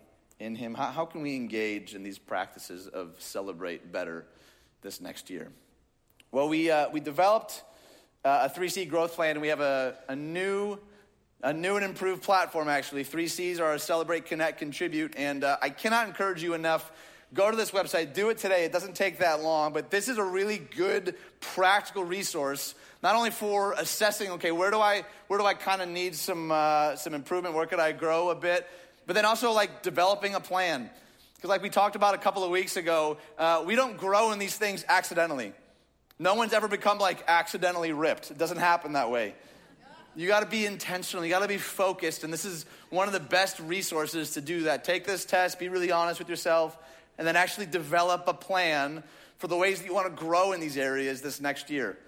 in 0.40 0.54
Him? 0.54 0.72
How, 0.72 0.86
how 0.86 1.04
can 1.04 1.20
we 1.20 1.36
engage 1.36 1.94
in 1.94 2.02
these 2.02 2.18
practices 2.18 2.86
of 2.86 3.16
celebrate 3.18 3.92
better 3.92 4.24
this 4.82 5.00
next 5.00 5.30
year? 5.30 5.50
Well, 6.32 6.48
we, 6.48 6.70
uh, 6.70 6.90
we 6.90 7.00
developed 7.00 7.62
uh, 8.24 8.48
a 8.52 8.58
3C 8.58 8.88
growth 8.88 9.14
plan, 9.14 9.32
and 9.32 9.40
we 9.40 9.48
have 9.48 9.60
a, 9.60 9.94
a, 10.08 10.16
new, 10.16 10.78
a 11.42 11.52
new 11.52 11.76
and 11.76 11.84
improved 11.84 12.22
platform, 12.22 12.68
actually. 12.68 13.04
3Cs 13.04 13.60
are 13.60 13.78
Celebrate, 13.78 14.26
Connect, 14.26 14.58
Contribute, 14.58 15.14
and 15.16 15.44
uh, 15.44 15.56
I 15.62 15.70
cannot 15.70 16.08
encourage 16.08 16.42
you 16.42 16.54
enough. 16.54 16.90
Go 17.32 17.50
to 17.50 17.56
this 17.56 17.70
website, 17.70 18.14
do 18.14 18.28
it 18.30 18.38
today. 18.38 18.64
It 18.64 18.72
doesn't 18.72 18.94
take 18.94 19.18
that 19.18 19.42
long, 19.42 19.72
but 19.72 19.90
this 19.90 20.08
is 20.08 20.18
a 20.18 20.24
really 20.24 20.58
good 20.58 21.14
practical 21.40 22.04
resource, 22.04 22.74
not 23.02 23.14
only 23.14 23.30
for 23.30 23.72
assessing, 23.72 24.30
okay, 24.32 24.52
where 24.52 24.70
do 24.70 24.80
I, 24.80 25.04
where 25.28 25.38
do 25.38 25.46
I 25.46 25.54
kind 25.54 25.80
of 25.80 25.88
need 25.88 26.14
some, 26.14 26.50
uh, 26.50 26.96
some 26.96 27.14
improvement? 27.14 27.54
Where 27.54 27.66
could 27.66 27.80
I 27.80 27.92
grow 27.92 28.30
a 28.30 28.34
bit? 28.34 28.66
But 29.06 29.14
then 29.14 29.24
also 29.24 29.52
like 29.52 29.82
developing 29.82 30.34
a 30.34 30.40
plan. 30.40 30.90
Because, 31.36 31.50
like 31.50 31.62
we 31.62 31.70
talked 31.70 31.96
about 31.96 32.14
a 32.14 32.18
couple 32.18 32.44
of 32.44 32.50
weeks 32.50 32.76
ago, 32.76 33.18
uh, 33.38 33.62
we 33.66 33.76
don't 33.76 33.96
grow 33.96 34.32
in 34.32 34.38
these 34.38 34.56
things 34.56 34.84
accidentally. 34.88 35.52
No 36.18 36.34
one's 36.34 36.52
ever 36.52 36.66
become 36.66 36.98
like 36.98 37.22
accidentally 37.28 37.92
ripped. 37.92 38.30
It 38.30 38.38
doesn't 38.38 38.56
happen 38.56 38.94
that 38.94 39.10
way. 39.10 39.34
You 40.14 40.26
got 40.26 40.40
to 40.40 40.46
be 40.46 40.64
intentional. 40.64 41.24
You 41.24 41.30
got 41.30 41.42
to 41.42 41.48
be 41.48 41.58
focused. 41.58 42.24
And 42.24 42.32
this 42.32 42.46
is 42.46 42.64
one 42.88 43.06
of 43.06 43.12
the 43.12 43.20
best 43.20 43.60
resources 43.60 44.30
to 44.32 44.40
do 44.40 44.62
that. 44.62 44.82
Take 44.82 45.06
this 45.06 45.26
test, 45.26 45.58
be 45.58 45.68
really 45.68 45.92
honest 45.92 46.18
with 46.18 46.30
yourself, 46.30 46.78
and 47.18 47.26
then 47.26 47.36
actually 47.36 47.66
develop 47.66 48.24
a 48.26 48.32
plan 48.32 49.02
for 49.36 49.46
the 49.46 49.56
ways 49.56 49.78
that 49.78 49.86
you 49.86 49.92
want 49.92 50.06
to 50.06 50.24
grow 50.24 50.52
in 50.52 50.60
these 50.60 50.78
areas 50.78 51.20
this 51.20 51.38
next 51.38 51.68
year. 51.68 51.98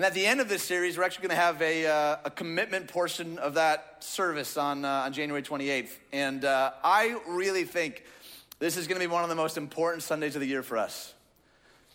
And 0.00 0.06
at 0.06 0.14
the 0.14 0.24
end 0.24 0.40
of 0.40 0.48
this 0.48 0.62
series, 0.62 0.96
we're 0.96 1.04
actually 1.04 1.28
going 1.28 1.36
to 1.36 1.42
have 1.42 1.60
a, 1.60 1.86
uh, 1.86 2.16
a 2.24 2.30
commitment 2.30 2.88
portion 2.88 3.36
of 3.36 3.52
that 3.52 3.96
service 4.00 4.56
on, 4.56 4.82
uh, 4.82 4.88
on 4.88 5.12
January 5.12 5.42
28th. 5.42 5.90
And 6.10 6.42
uh, 6.42 6.70
I 6.82 7.20
really 7.28 7.64
think 7.64 8.02
this 8.60 8.78
is 8.78 8.86
going 8.86 8.98
to 8.98 9.06
be 9.06 9.12
one 9.12 9.24
of 9.24 9.28
the 9.28 9.34
most 9.34 9.58
important 9.58 10.02
Sundays 10.02 10.34
of 10.34 10.40
the 10.40 10.46
year 10.46 10.62
for 10.62 10.78
us. 10.78 11.12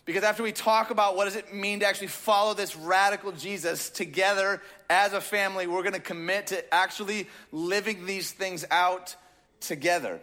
Because 0.04 0.22
after 0.22 0.44
we 0.44 0.52
talk 0.52 0.92
about 0.92 1.16
what 1.16 1.24
does 1.24 1.34
it 1.34 1.52
mean 1.52 1.80
to 1.80 1.86
actually 1.86 2.06
follow 2.06 2.54
this 2.54 2.76
radical 2.76 3.32
Jesus 3.32 3.90
together 3.90 4.62
as 4.88 5.12
a 5.12 5.20
family, 5.20 5.66
we're 5.66 5.82
going 5.82 5.94
to 5.94 5.98
commit 5.98 6.46
to 6.46 6.72
actually 6.72 7.26
living 7.50 8.06
these 8.06 8.30
things 8.30 8.64
out 8.70 9.16
together. 9.58 10.20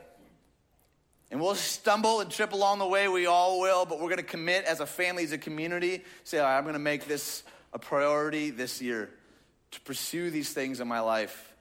And 1.31 1.41
we'll 1.41 1.55
stumble 1.55 2.21
and 2.21 2.31
trip 2.31 2.53
along 2.53 2.79
the 2.79 2.87
way, 2.87 3.09
we 3.09 3.25
all 3.25 3.59
will, 3.59 3.85
but 3.85 3.99
we're 3.99 4.07
going 4.07 4.17
to 4.17 4.23
commit 4.23 4.63
as 4.63 4.79
a 4.79 4.85
family, 4.85 5.25
as 5.25 5.33
a 5.33 5.37
community, 5.37 6.05
say, 6.23 6.39
I'm 6.39 6.63
going 6.63 6.73
to 6.73 6.79
make 6.79 7.07
this 7.09 7.43
a 7.73 7.79
priority 7.79 8.51
this 8.51 8.81
year 8.81 9.09
to 9.71 9.81
pursue 9.81 10.29
these 10.29 10.53
things 10.53 10.79
in 10.79 10.87
my 10.87 10.99
life. 10.99 11.53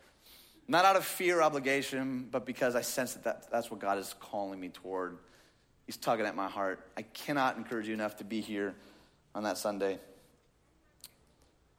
Not 0.69 0.85
out 0.85 0.97
of 0.97 1.05
fear, 1.05 1.43
obligation, 1.43 2.29
but 2.31 2.47
because 2.47 2.77
I 2.77 2.83
sense 2.83 3.15
that, 3.15 3.25
that 3.25 3.51
that's 3.51 3.71
what 3.71 3.81
God 3.81 3.99
is 3.99 4.15
calling 4.21 4.61
me 4.61 4.69
toward. 4.69 5.19
He's 5.87 5.97
tugging 5.97 6.27
at 6.27 6.37
my 6.37 6.49
heart. 6.49 6.87
I 6.97 7.03
cannot 7.03 7.57
encourage 7.57 7.89
you 7.89 7.95
enough 7.95 8.17
to 8.19 8.25
be 8.25 8.41
here 8.41 8.75
on 9.35 9.43
that 9.45 9.59
Sunday. 9.59 9.99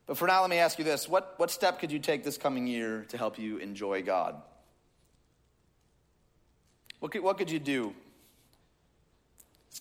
But 0.06 0.17
for 0.17 0.28
now, 0.28 0.41
let 0.41 0.50
me 0.50 0.58
ask 0.58 0.78
you 0.78 0.84
this 0.84 1.08
what, 1.08 1.36
what 1.38 1.50
step 1.50 1.80
could 1.80 1.91
you 1.91 2.00
take 2.00 2.24
this 2.24 2.38
coming 2.38 2.67
year 2.67 3.06
to 3.10 3.17
help 3.17 3.39
you 3.39 3.58
enjoy 3.58 4.04
God? 4.04 4.41
What 7.00 7.12
could, 7.12 7.22
what 7.22 7.38
could 7.38 7.52
you 7.52 7.60
do? 7.60 7.93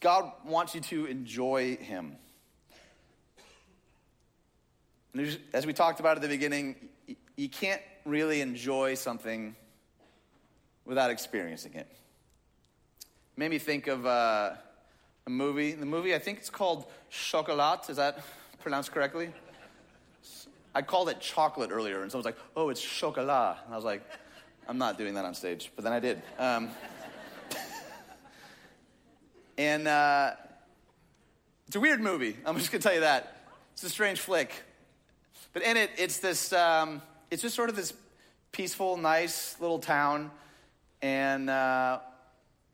God 0.02 0.32
wants 0.44 0.74
you 0.74 0.80
to 0.82 1.06
enjoy 1.06 1.76
Him. 1.76 2.16
As 5.52 5.66
we 5.66 5.74
talked 5.74 6.00
about 6.00 6.16
at 6.16 6.22
the 6.22 6.28
beginning, 6.28 6.74
you 7.36 7.48
can't 7.50 7.82
really 8.06 8.40
enjoy 8.40 8.94
something 8.94 9.54
without 10.86 11.10
experiencing 11.10 11.74
it. 11.74 11.86
made 13.36 13.50
me 13.50 13.58
think 13.58 13.88
of 13.88 14.06
uh, 14.06 14.54
a 15.26 15.30
movie. 15.30 15.72
The 15.72 15.84
movie, 15.84 16.14
I 16.14 16.18
think 16.18 16.38
it's 16.38 16.48
called 16.48 16.86
Chocolat. 17.10 17.90
Is 17.90 17.98
that 17.98 18.24
pronounced 18.60 18.92
correctly? 18.92 19.34
I 20.74 20.80
called 20.80 21.10
it 21.10 21.20
chocolate 21.20 21.70
earlier, 21.70 22.00
and 22.02 22.10
someone 22.10 22.24
was 22.24 22.34
like, 22.34 22.42
oh, 22.56 22.70
it's 22.70 22.80
chocolat. 22.80 23.58
And 23.66 23.74
I 23.74 23.76
was 23.76 23.84
like, 23.84 24.02
I'm 24.66 24.78
not 24.78 24.96
doing 24.96 25.12
that 25.14 25.26
on 25.26 25.34
stage. 25.34 25.70
But 25.76 25.84
then 25.84 25.92
I 25.92 26.00
did. 26.00 26.22
Um, 26.38 26.70
and 29.58 29.86
uh, 29.86 30.30
it's 31.66 31.76
a 31.76 31.80
weird 31.80 32.00
movie. 32.00 32.34
I'm 32.46 32.56
just 32.56 32.72
going 32.72 32.80
to 32.80 32.88
tell 32.88 32.94
you 32.94 33.02
that. 33.02 33.36
It's 33.74 33.84
a 33.84 33.90
strange 33.90 34.20
flick. 34.20 34.62
But 35.52 35.62
in 35.62 35.76
it, 35.76 35.90
it's 35.98 36.18
this, 36.18 36.52
um, 36.52 37.02
it's 37.30 37.42
just 37.42 37.54
sort 37.54 37.68
of 37.68 37.76
this 37.76 37.92
peaceful, 38.52 38.96
nice 38.96 39.56
little 39.60 39.78
town. 39.78 40.30
And 41.00 41.50
uh, 41.50 41.98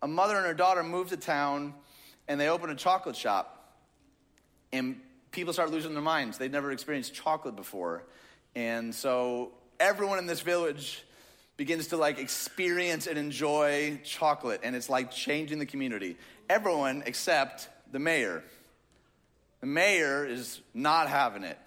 a 0.03 0.09
mother 0.09 0.37
and 0.37 0.47
her 0.47 0.55
daughter 0.55 0.83
move 0.83 1.09
to 1.09 1.17
town 1.17 1.75
and 2.29 2.38
they 2.38 2.49
open 2.49 2.71
a 2.71 2.75
chocolate 2.75 3.17
shop. 3.17 3.55
And 4.73 5.01
people 5.31 5.53
start 5.53 5.71
losing 5.71 5.95
their 5.95 6.03
minds. 6.03 6.38
They'd 6.38 6.53
never 6.53 6.71
experienced 6.73 7.14
chocolate 7.14 7.57
before. 7.57 8.05
And 8.55 8.95
so 8.95 9.53
everyone 9.81 10.19
in 10.19 10.27
this 10.27 10.41
village 10.41 11.05
begins 11.57 11.88
to 11.88 11.97
like 11.97 12.19
experience 12.19 13.07
and 13.07 13.19
enjoy 13.19 14.01
chocolate. 14.05 14.61
And 14.62 14.77
it's 14.77 14.88
like 14.88 15.11
changing 15.11 15.59
the 15.59 15.67
community. 15.67 16.17
Everyone 16.49 17.03
except 17.07 17.69
the 17.91 17.99
mayor. 17.99 18.45
The 19.61 19.67
mayor 19.67 20.25
is 20.27 20.61
not 20.75 21.09
having 21.09 21.43
it. 21.43 21.59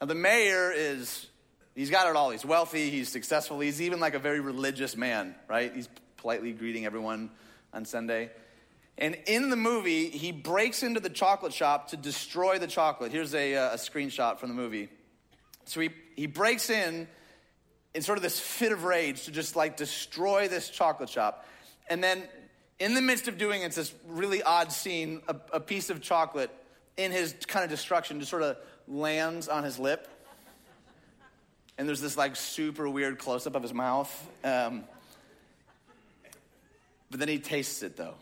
Now, 0.00 0.06
the 0.06 0.14
mayor 0.14 0.72
is, 0.72 1.26
he's 1.74 1.90
got 1.90 2.08
it 2.08 2.16
all. 2.16 2.30
He's 2.30 2.44
wealthy, 2.44 2.90
he's 2.90 3.08
successful, 3.08 3.58
he's 3.60 3.80
even 3.82 4.00
like 4.00 4.14
a 4.14 4.18
very 4.18 4.40
religious 4.40 4.96
man, 4.96 5.34
right? 5.48 5.74
He's 5.74 5.88
politely 6.16 6.52
greeting 6.52 6.86
everyone 6.86 7.30
on 7.72 7.84
Sunday. 7.84 8.30
And 8.96 9.16
in 9.26 9.50
the 9.50 9.56
movie, 9.56 10.08
he 10.10 10.32
breaks 10.32 10.82
into 10.82 11.00
the 11.00 11.10
chocolate 11.10 11.52
shop 11.52 11.88
to 11.88 11.96
destroy 11.96 12.58
the 12.58 12.66
chocolate. 12.66 13.12
Here's 13.12 13.34
a, 13.34 13.54
uh, 13.54 13.74
a 13.74 13.76
screenshot 13.76 14.38
from 14.38 14.48
the 14.48 14.54
movie. 14.56 14.88
So 15.66 15.80
he, 15.80 15.90
he 16.16 16.26
breaks 16.26 16.68
in 16.68 17.06
in 17.94 18.02
sort 18.02 18.18
of 18.18 18.22
this 18.22 18.38
fit 18.40 18.72
of 18.72 18.84
rage 18.84 19.24
to 19.24 19.30
just 19.30 19.56
like 19.56 19.76
destroy 19.76 20.48
this 20.48 20.68
chocolate 20.68 21.08
shop. 21.08 21.46
And 21.88 22.02
then 22.02 22.22
in 22.78 22.94
the 22.94 23.02
midst 23.02 23.28
of 23.28 23.38
doing 23.38 23.62
it, 23.62 23.66
it's 23.66 23.76
this 23.76 23.94
really 24.06 24.42
odd 24.42 24.72
scene, 24.72 25.22
a, 25.28 25.36
a 25.54 25.60
piece 25.60 25.90
of 25.90 26.00
chocolate 26.00 26.50
in 26.96 27.12
his 27.12 27.34
kind 27.46 27.64
of 27.64 27.70
destruction 27.70 28.18
just 28.18 28.30
sort 28.30 28.42
of 28.42 28.56
lands 28.88 29.48
on 29.48 29.64
his 29.64 29.78
lip. 29.78 30.08
And 31.76 31.86
there's 31.86 32.00
this 32.00 32.16
like 32.16 32.34
super 32.34 32.88
weird 32.88 33.18
close 33.18 33.46
up 33.46 33.54
of 33.54 33.62
his 33.62 33.72
mouth. 33.72 34.28
Um, 34.42 34.84
but 37.10 37.20
then 37.20 37.28
he 37.28 37.38
tastes 37.38 37.82
it 37.82 37.96
though. 37.96 38.14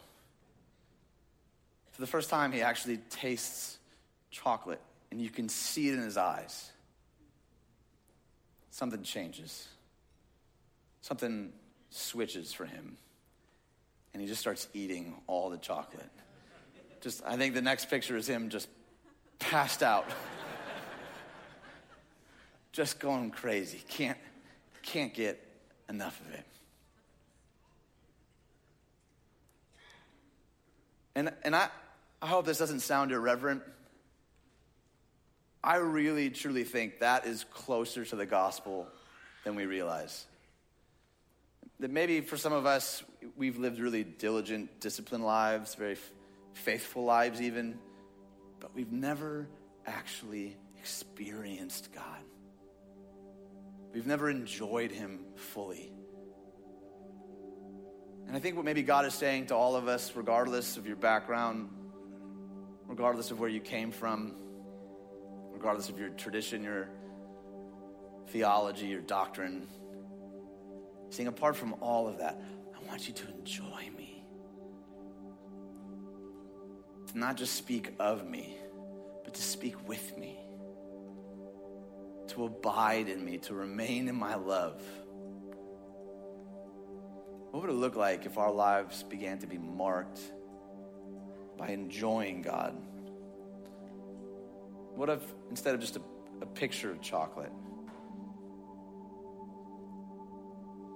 For 1.93 2.03
the 2.03 2.07
first 2.07 2.29
time, 2.29 2.53
he 2.53 2.61
actually 2.61 2.99
tastes 3.09 3.79
chocolate, 4.31 4.83
and 5.11 5.19
you 5.19 5.31
can 5.31 5.49
see 5.49 5.89
it 5.89 5.95
in 5.95 6.03
his 6.03 6.19
eyes. 6.19 6.71
Something 8.71 9.03
changes, 9.03 9.67
something 11.01 11.55
switches 11.89 12.53
for 12.53 12.67
him, 12.67 12.99
and 14.13 14.21
he 14.21 14.29
just 14.29 14.43
starts 14.43 14.69
eating 14.75 15.15
all 15.27 15.49
the 15.49 15.57
chocolate. 15.57 16.11
Just, 17.01 17.23
I 17.25 17.39
think 17.39 17.55
the 17.55 17.63
next 17.63 17.89
picture 17.89 18.15
is 18.15 18.29
him 18.29 18.51
just 18.51 18.69
passed 19.39 19.83
out 19.83 20.05
just 22.77 23.01
going 23.01 23.31
crazy. 23.31 23.83
Can't, 23.89 24.19
can't 24.83 25.15
get 25.15 25.43
enough 25.89 26.21
of 26.21 26.35
it. 26.35 26.45
And, 31.15 31.33
and 31.43 31.57
I, 31.57 31.69
I 32.21 32.27
hope 32.27 32.45
this 32.45 32.59
doesn't 32.59 32.81
sound 32.81 33.13
irreverent. 33.13 33.63
I 35.65 35.77
really, 35.77 36.29
truly 36.29 36.65
think 36.65 37.01
that 37.01 37.25
is 37.25 37.47
closer 37.51 38.05
to 38.05 38.15
the 38.15 38.27
gospel 38.27 38.87
than 39.45 39.55
we 39.55 39.65
realize. 39.65 40.27
That 41.81 41.91
maybe 41.91 42.21
for 42.21 42.37
some 42.37 42.53
of 42.53 42.67
us, 42.67 43.03
we've 43.39 43.57
lived 43.57 43.79
really 43.79 44.05
diligent, 44.05 44.81
disciplined 44.81 45.25
lives, 45.25 45.75
very 45.77 45.93
f- 45.93 46.11
faithful 46.53 47.05
lives, 47.05 47.41
even, 47.41 47.79
but 48.61 48.75
we've 48.75 48.93
never 48.93 49.49
actually 49.87 50.59
experienced 50.79 51.91
God. 51.95 52.21
We've 53.97 54.07
never 54.07 54.29
enjoyed 54.29 54.93
Him 54.93 55.21
fully. 55.37 55.91
And 58.27 58.37
I 58.37 58.41
think 58.41 58.55
what 58.57 58.67
maybe 58.67 58.83
God 58.83 59.07
is 59.07 59.15
saying 59.15 59.47
to 59.47 59.55
all 59.55 59.75
of 59.75 59.89
us, 59.89 60.15
regardless 60.15 60.77
of 60.77 60.87
your 60.87 60.97
background, 60.97 61.71
regardless 62.87 63.31
of 63.31 63.41
where 63.41 63.49
you 63.49 63.61
came 63.61 63.91
from, 63.91 64.35
regardless 65.51 65.89
of 65.89 65.99
your 65.99 66.11
tradition, 66.11 66.63
your 66.63 66.91
theology, 68.29 68.89
your 68.89 69.01
doctrine, 69.01 69.67
saying, 71.09 71.29
apart 71.29 71.57
from 71.57 71.75
all 71.81 72.07
of 72.07 72.19
that, 72.19 72.39
I 72.79 72.87
want 72.87 73.09
you 73.09 73.15
to 73.15 73.29
enjoy 73.31 73.89
me. 73.97 74.27
To 77.07 77.19
not 77.19 77.39
just 77.39 77.55
speak 77.55 77.95
of 77.99 78.29
me, 78.29 78.59
but 79.25 79.33
to 79.33 79.41
speak 79.41 79.89
with 79.89 80.19
me. 80.19 80.46
To 82.37 82.45
abide 82.45 83.09
in 83.09 83.25
me, 83.25 83.39
to 83.39 83.55
remain 83.55 84.09
in 84.09 84.15
my 84.15 84.35
love. 84.35 84.83
What 87.51 87.63
would 87.63 87.71
it 87.71 87.79
look 87.79 87.97
like 87.97 88.27
if 88.27 88.37
our 88.37 88.53
lives 88.53 89.03
began 89.05 89.39
to 89.39 89.47
be 89.47 89.57
marked 89.57 90.21
by 91.57 91.69
enjoying 91.69 92.43
God? 92.43 92.77
What 94.95 95.09
if 95.09 95.23
instead 95.49 95.75
of 95.75 95.81
just 95.81 95.97
a, 95.97 96.03
a 96.43 96.47
picture 96.47 96.91
of 96.91 97.01
chocolate, 97.01 97.53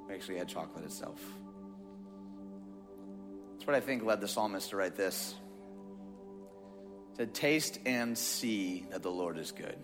we 0.06 0.14
actually 0.14 0.36
had 0.36 0.48
chocolate 0.48 0.84
itself? 0.84 1.22
That's 3.52 3.66
what 3.66 3.74
I 3.74 3.80
think 3.80 4.04
led 4.04 4.20
the 4.20 4.28
psalmist 4.28 4.68
to 4.70 4.76
write 4.76 4.94
this. 4.94 5.34
To 7.16 7.26
Taste 7.26 7.78
and 7.86 8.18
see 8.18 8.84
that 8.90 9.02
the 9.02 9.10
Lord 9.10 9.38
is 9.38 9.52
good. 9.52 9.82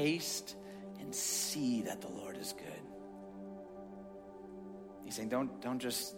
Taste 0.00 0.56
and 0.98 1.14
see 1.14 1.82
that 1.82 2.00
the 2.00 2.08
Lord 2.08 2.38
is 2.38 2.54
good. 2.54 2.82
He's 5.04 5.14
saying, 5.14 5.28
don't, 5.28 5.60
don't 5.60 5.78
just 5.78 6.14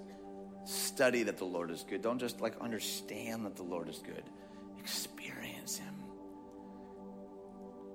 study 0.64 1.24
that 1.24 1.36
the 1.36 1.44
Lord 1.44 1.72
is 1.72 1.82
good. 1.82 2.00
Don't 2.00 2.20
just 2.20 2.40
like 2.40 2.54
understand 2.60 3.44
that 3.44 3.56
the 3.56 3.64
Lord 3.64 3.88
is 3.88 3.98
good. 3.98 4.22
Experience 4.78 5.78
Him. 5.78 5.94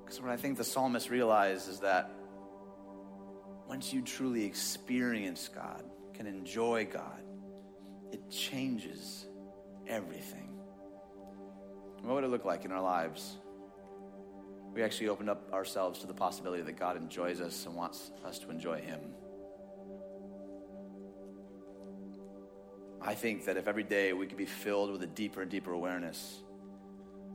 Because 0.04 0.22
what 0.22 0.30
I 0.30 0.36
think 0.36 0.58
the 0.58 0.66
psalmist 0.66 1.10
realized 1.10 1.70
is 1.70 1.80
that 1.80 2.12
once 3.70 3.94
you 3.94 4.02
truly 4.02 4.44
experience 4.44 5.50
God, 5.56 5.86
can 6.14 6.28
enjoy 6.28 6.86
God, 6.92 7.22
it 8.12 8.30
changes 8.30 9.26
everything. 9.88 10.50
What 12.02 12.16
would 12.16 12.24
it 12.26 12.30
look 12.30 12.44
like 12.44 12.66
in 12.66 12.74
our 12.74 12.82
lives? 12.82 13.38
We 14.78 14.84
actually 14.84 15.10
open 15.10 15.28
up 15.28 15.52
ourselves 15.54 16.02
to 16.02 16.06
the 16.06 16.14
possibility 16.14 16.62
that 16.62 16.78
God 16.78 16.98
enjoys 16.98 17.42
us 17.42 17.66
and 17.66 17.74
wants 17.74 18.12
us 18.24 18.38
to 18.38 18.52
enjoy 18.52 18.80
Him. 18.80 19.00
I 23.02 23.16
think 23.16 23.46
that 23.46 23.58
if 23.58 23.68
every 23.68 23.82
day 23.84 24.14
we 24.14 24.28
could 24.28 24.38
be 24.38 24.46
filled 24.46 24.92
with 24.92 25.02
a 25.02 25.08
deeper 25.08 25.42
and 25.42 25.50
deeper 25.50 25.72
awareness 25.72 26.42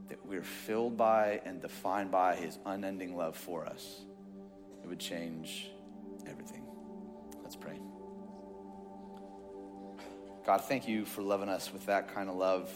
that 0.08 0.24
we're 0.24 0.44
filled 0.44 0.96
by 0.96 1.40
and 1.44 1.60
defined 1.60 2.12
by 2.12 2.36
his 2.36 2.60
unending 2.64 3.16
love 3.16 3.36
for 3.36 3.66
us, 3.66 4.02
it 4.84 4.86
would 4.86 5.00
change 5.00 5.68
everything. 6.28 6.62
Let's 7.42 7.56
pray. 7.56 7.80
God, 10.46 10.58
thank 10.58 10.86
you 10.86 11.04
for 11.04 11.22
loving 11.22 11.48
us 11.48 11.72
with 11.72 11.86
that 11.86 12.14
kind 12.14 12.28
of 12.28 12.36
love. 12.36 12.72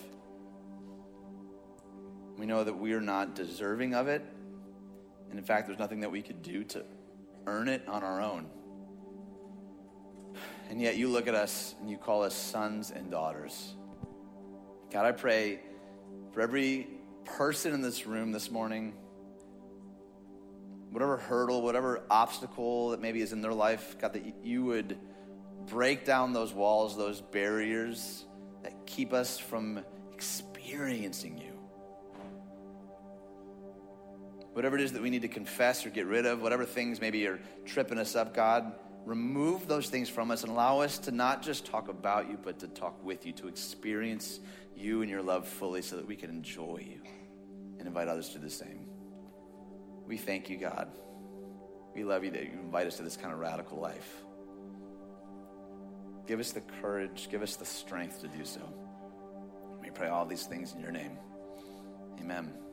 We 2.37 2.47
know 2.47 2.65
that 2.65 2.77
we 2.77 2.95
are 2.95 3.01
not 3.01 3.37
deserving 3.37 3.95
of 3.95 4.09
it. 4.09 4.25
And 5.31 5.39
in 5.39 5.45
fact, 5.45 5.67
there's 5.67 5.79
nothing 5.79 6.01
that 6.01 6.11
we 6.11 6.23
could 6.23 6.43
do 6.43 6.65
to 6.65 6.85
earn 7.47 7.69
it 7.69 7.83
on 7.89 8.03
our 8.03 8.21
own. 8.21 8.47
And 10.69 10.81
yet 10.81 10.97
you 10.97 11.09
look 11.09 11.29
at 11.29 11.35
us 11.35 11.75
and 11.81 11.89
you 11.89 11.97
call 11.97 12.23
us 12.23 12.35
sons 12.35 12.91
and 12.91 13.11
daughters. 13.11 13.75
God, 14.93 15.07
I 15.07 15.13
pray 15.13 15.61
for 16.33 16.41
every 16.41 16.89
person 17.25 17.73
in 17.73 17.83
this 17.83 18.07
room 18.07 18.33
this 18.33 18.51
morning, 18.51 18.95
whatever 20.91 21.17
hurdle, 21.17 21.63
whatever 21.63 22.03
obstacle 22.11 22.91
that 22.91 23.01
maybe 23.01 23.21
is 23.21 23.33
in 23.33 23.43
their 23.43 23.53
life, 23.53 23.97
God, 24.01 24.13
that 24.15 24.45
you 24.45 24.65
would 24.65 24.99
break 25.67 26.05
down 26.05 26.33
those 26.33 26.53
walls, 26.53 26.97
those 26.97 27.21
barriers 27.21 28.25
that 28.63 28.87
keep 28.87 29.13
us 29.13 29.39
from 29.39 29.85
experiencing 30.13 31.39
you. 31.39 31.46
Whatever 34.57 34.77
it 34.77 34.81
is 34.81 34.93
that 34.95 35.03
we 35.03 35.11
need 35.11 35.21
to 35.21 35.29
confess 35.29 35.85
or 35.85 35.91
get 35.91 36.07
rid 36.07 36.25
of, 36.25 36.41
whatever 36.41 36.65
things 36.65 36.99
maybe 36.99 37.27
are 37.27 37.39
tripping 37.67 37.99
us 37.99 38.17
up, 38.17 38.35
God, 38.35 38.73
remove 39.05 39.69
those 39.69 39.91
things 39.91 40.09
from 40.09 40.31
us 40.31 40.45
and 40.45 40.51
allow 40.51 40.81
us 40.81 40.97
to 41.01 41.11
not 41.11 41.43
just 41.43 41.67
talk 41.67 41.89
about 41.89 42.31
you, 42.31 42.39
but 42.43 42.59
to 42.61 42.69
talk 42.69 43.05
with 43.05 43.27
you, 43.27 43.33
to 43.33 43.49
experience 43.49 44.41
you 44.75 45.03
and 45.03 45.11
your 45.11 45.21
love 45.21 45.47
fully 45.47 45.83
so 45.83 45.97
that 45.97 46.07
we 46.07 46.17
can 46.17 46.31
enjoy 46.31 46.83
you 46.89 47.03
and 47.79 47.87
invite 47.87 48.09
others 48.09 48.31
to 48.31 48.39
the 48.39 48.49
same. 48.49 48.89
We 50.07 50.17
thank 50.17 50.49
you, 50.49 50.57
God. 50.57 50.89
We 51.95 52.05
love 52.05 52.25
you 52.25 52.31
that 52.31 52.45
you 52.45 52.53
invite 52.53 52.87
us 52.87 52.97
to 52.97 53.03
this 53.03 53.19
kind 53.19 53.35
of 53.35 53.39
radical 53.39 53.79
life. 53.79 54.25
Give 56.27 56.41
us 56.41 56.53
the 56.53 56.63
courage, 56.81 57.29
give 57.31 57.43
us 57.43 57.57
the 57.57 57.67
strength 57.67 58.23
to 58.23 58.29
do 58.29 58.47
so. 58.47 58.63
We 59.83 59.91
pray 59.91 60.09
all 60.09 60.25
these 60.25 60.47
things 60.47 60.73
in 60.73 60.81
your 60.81 60.93
name. 60.93 61.19
Amen. 62.19 62.66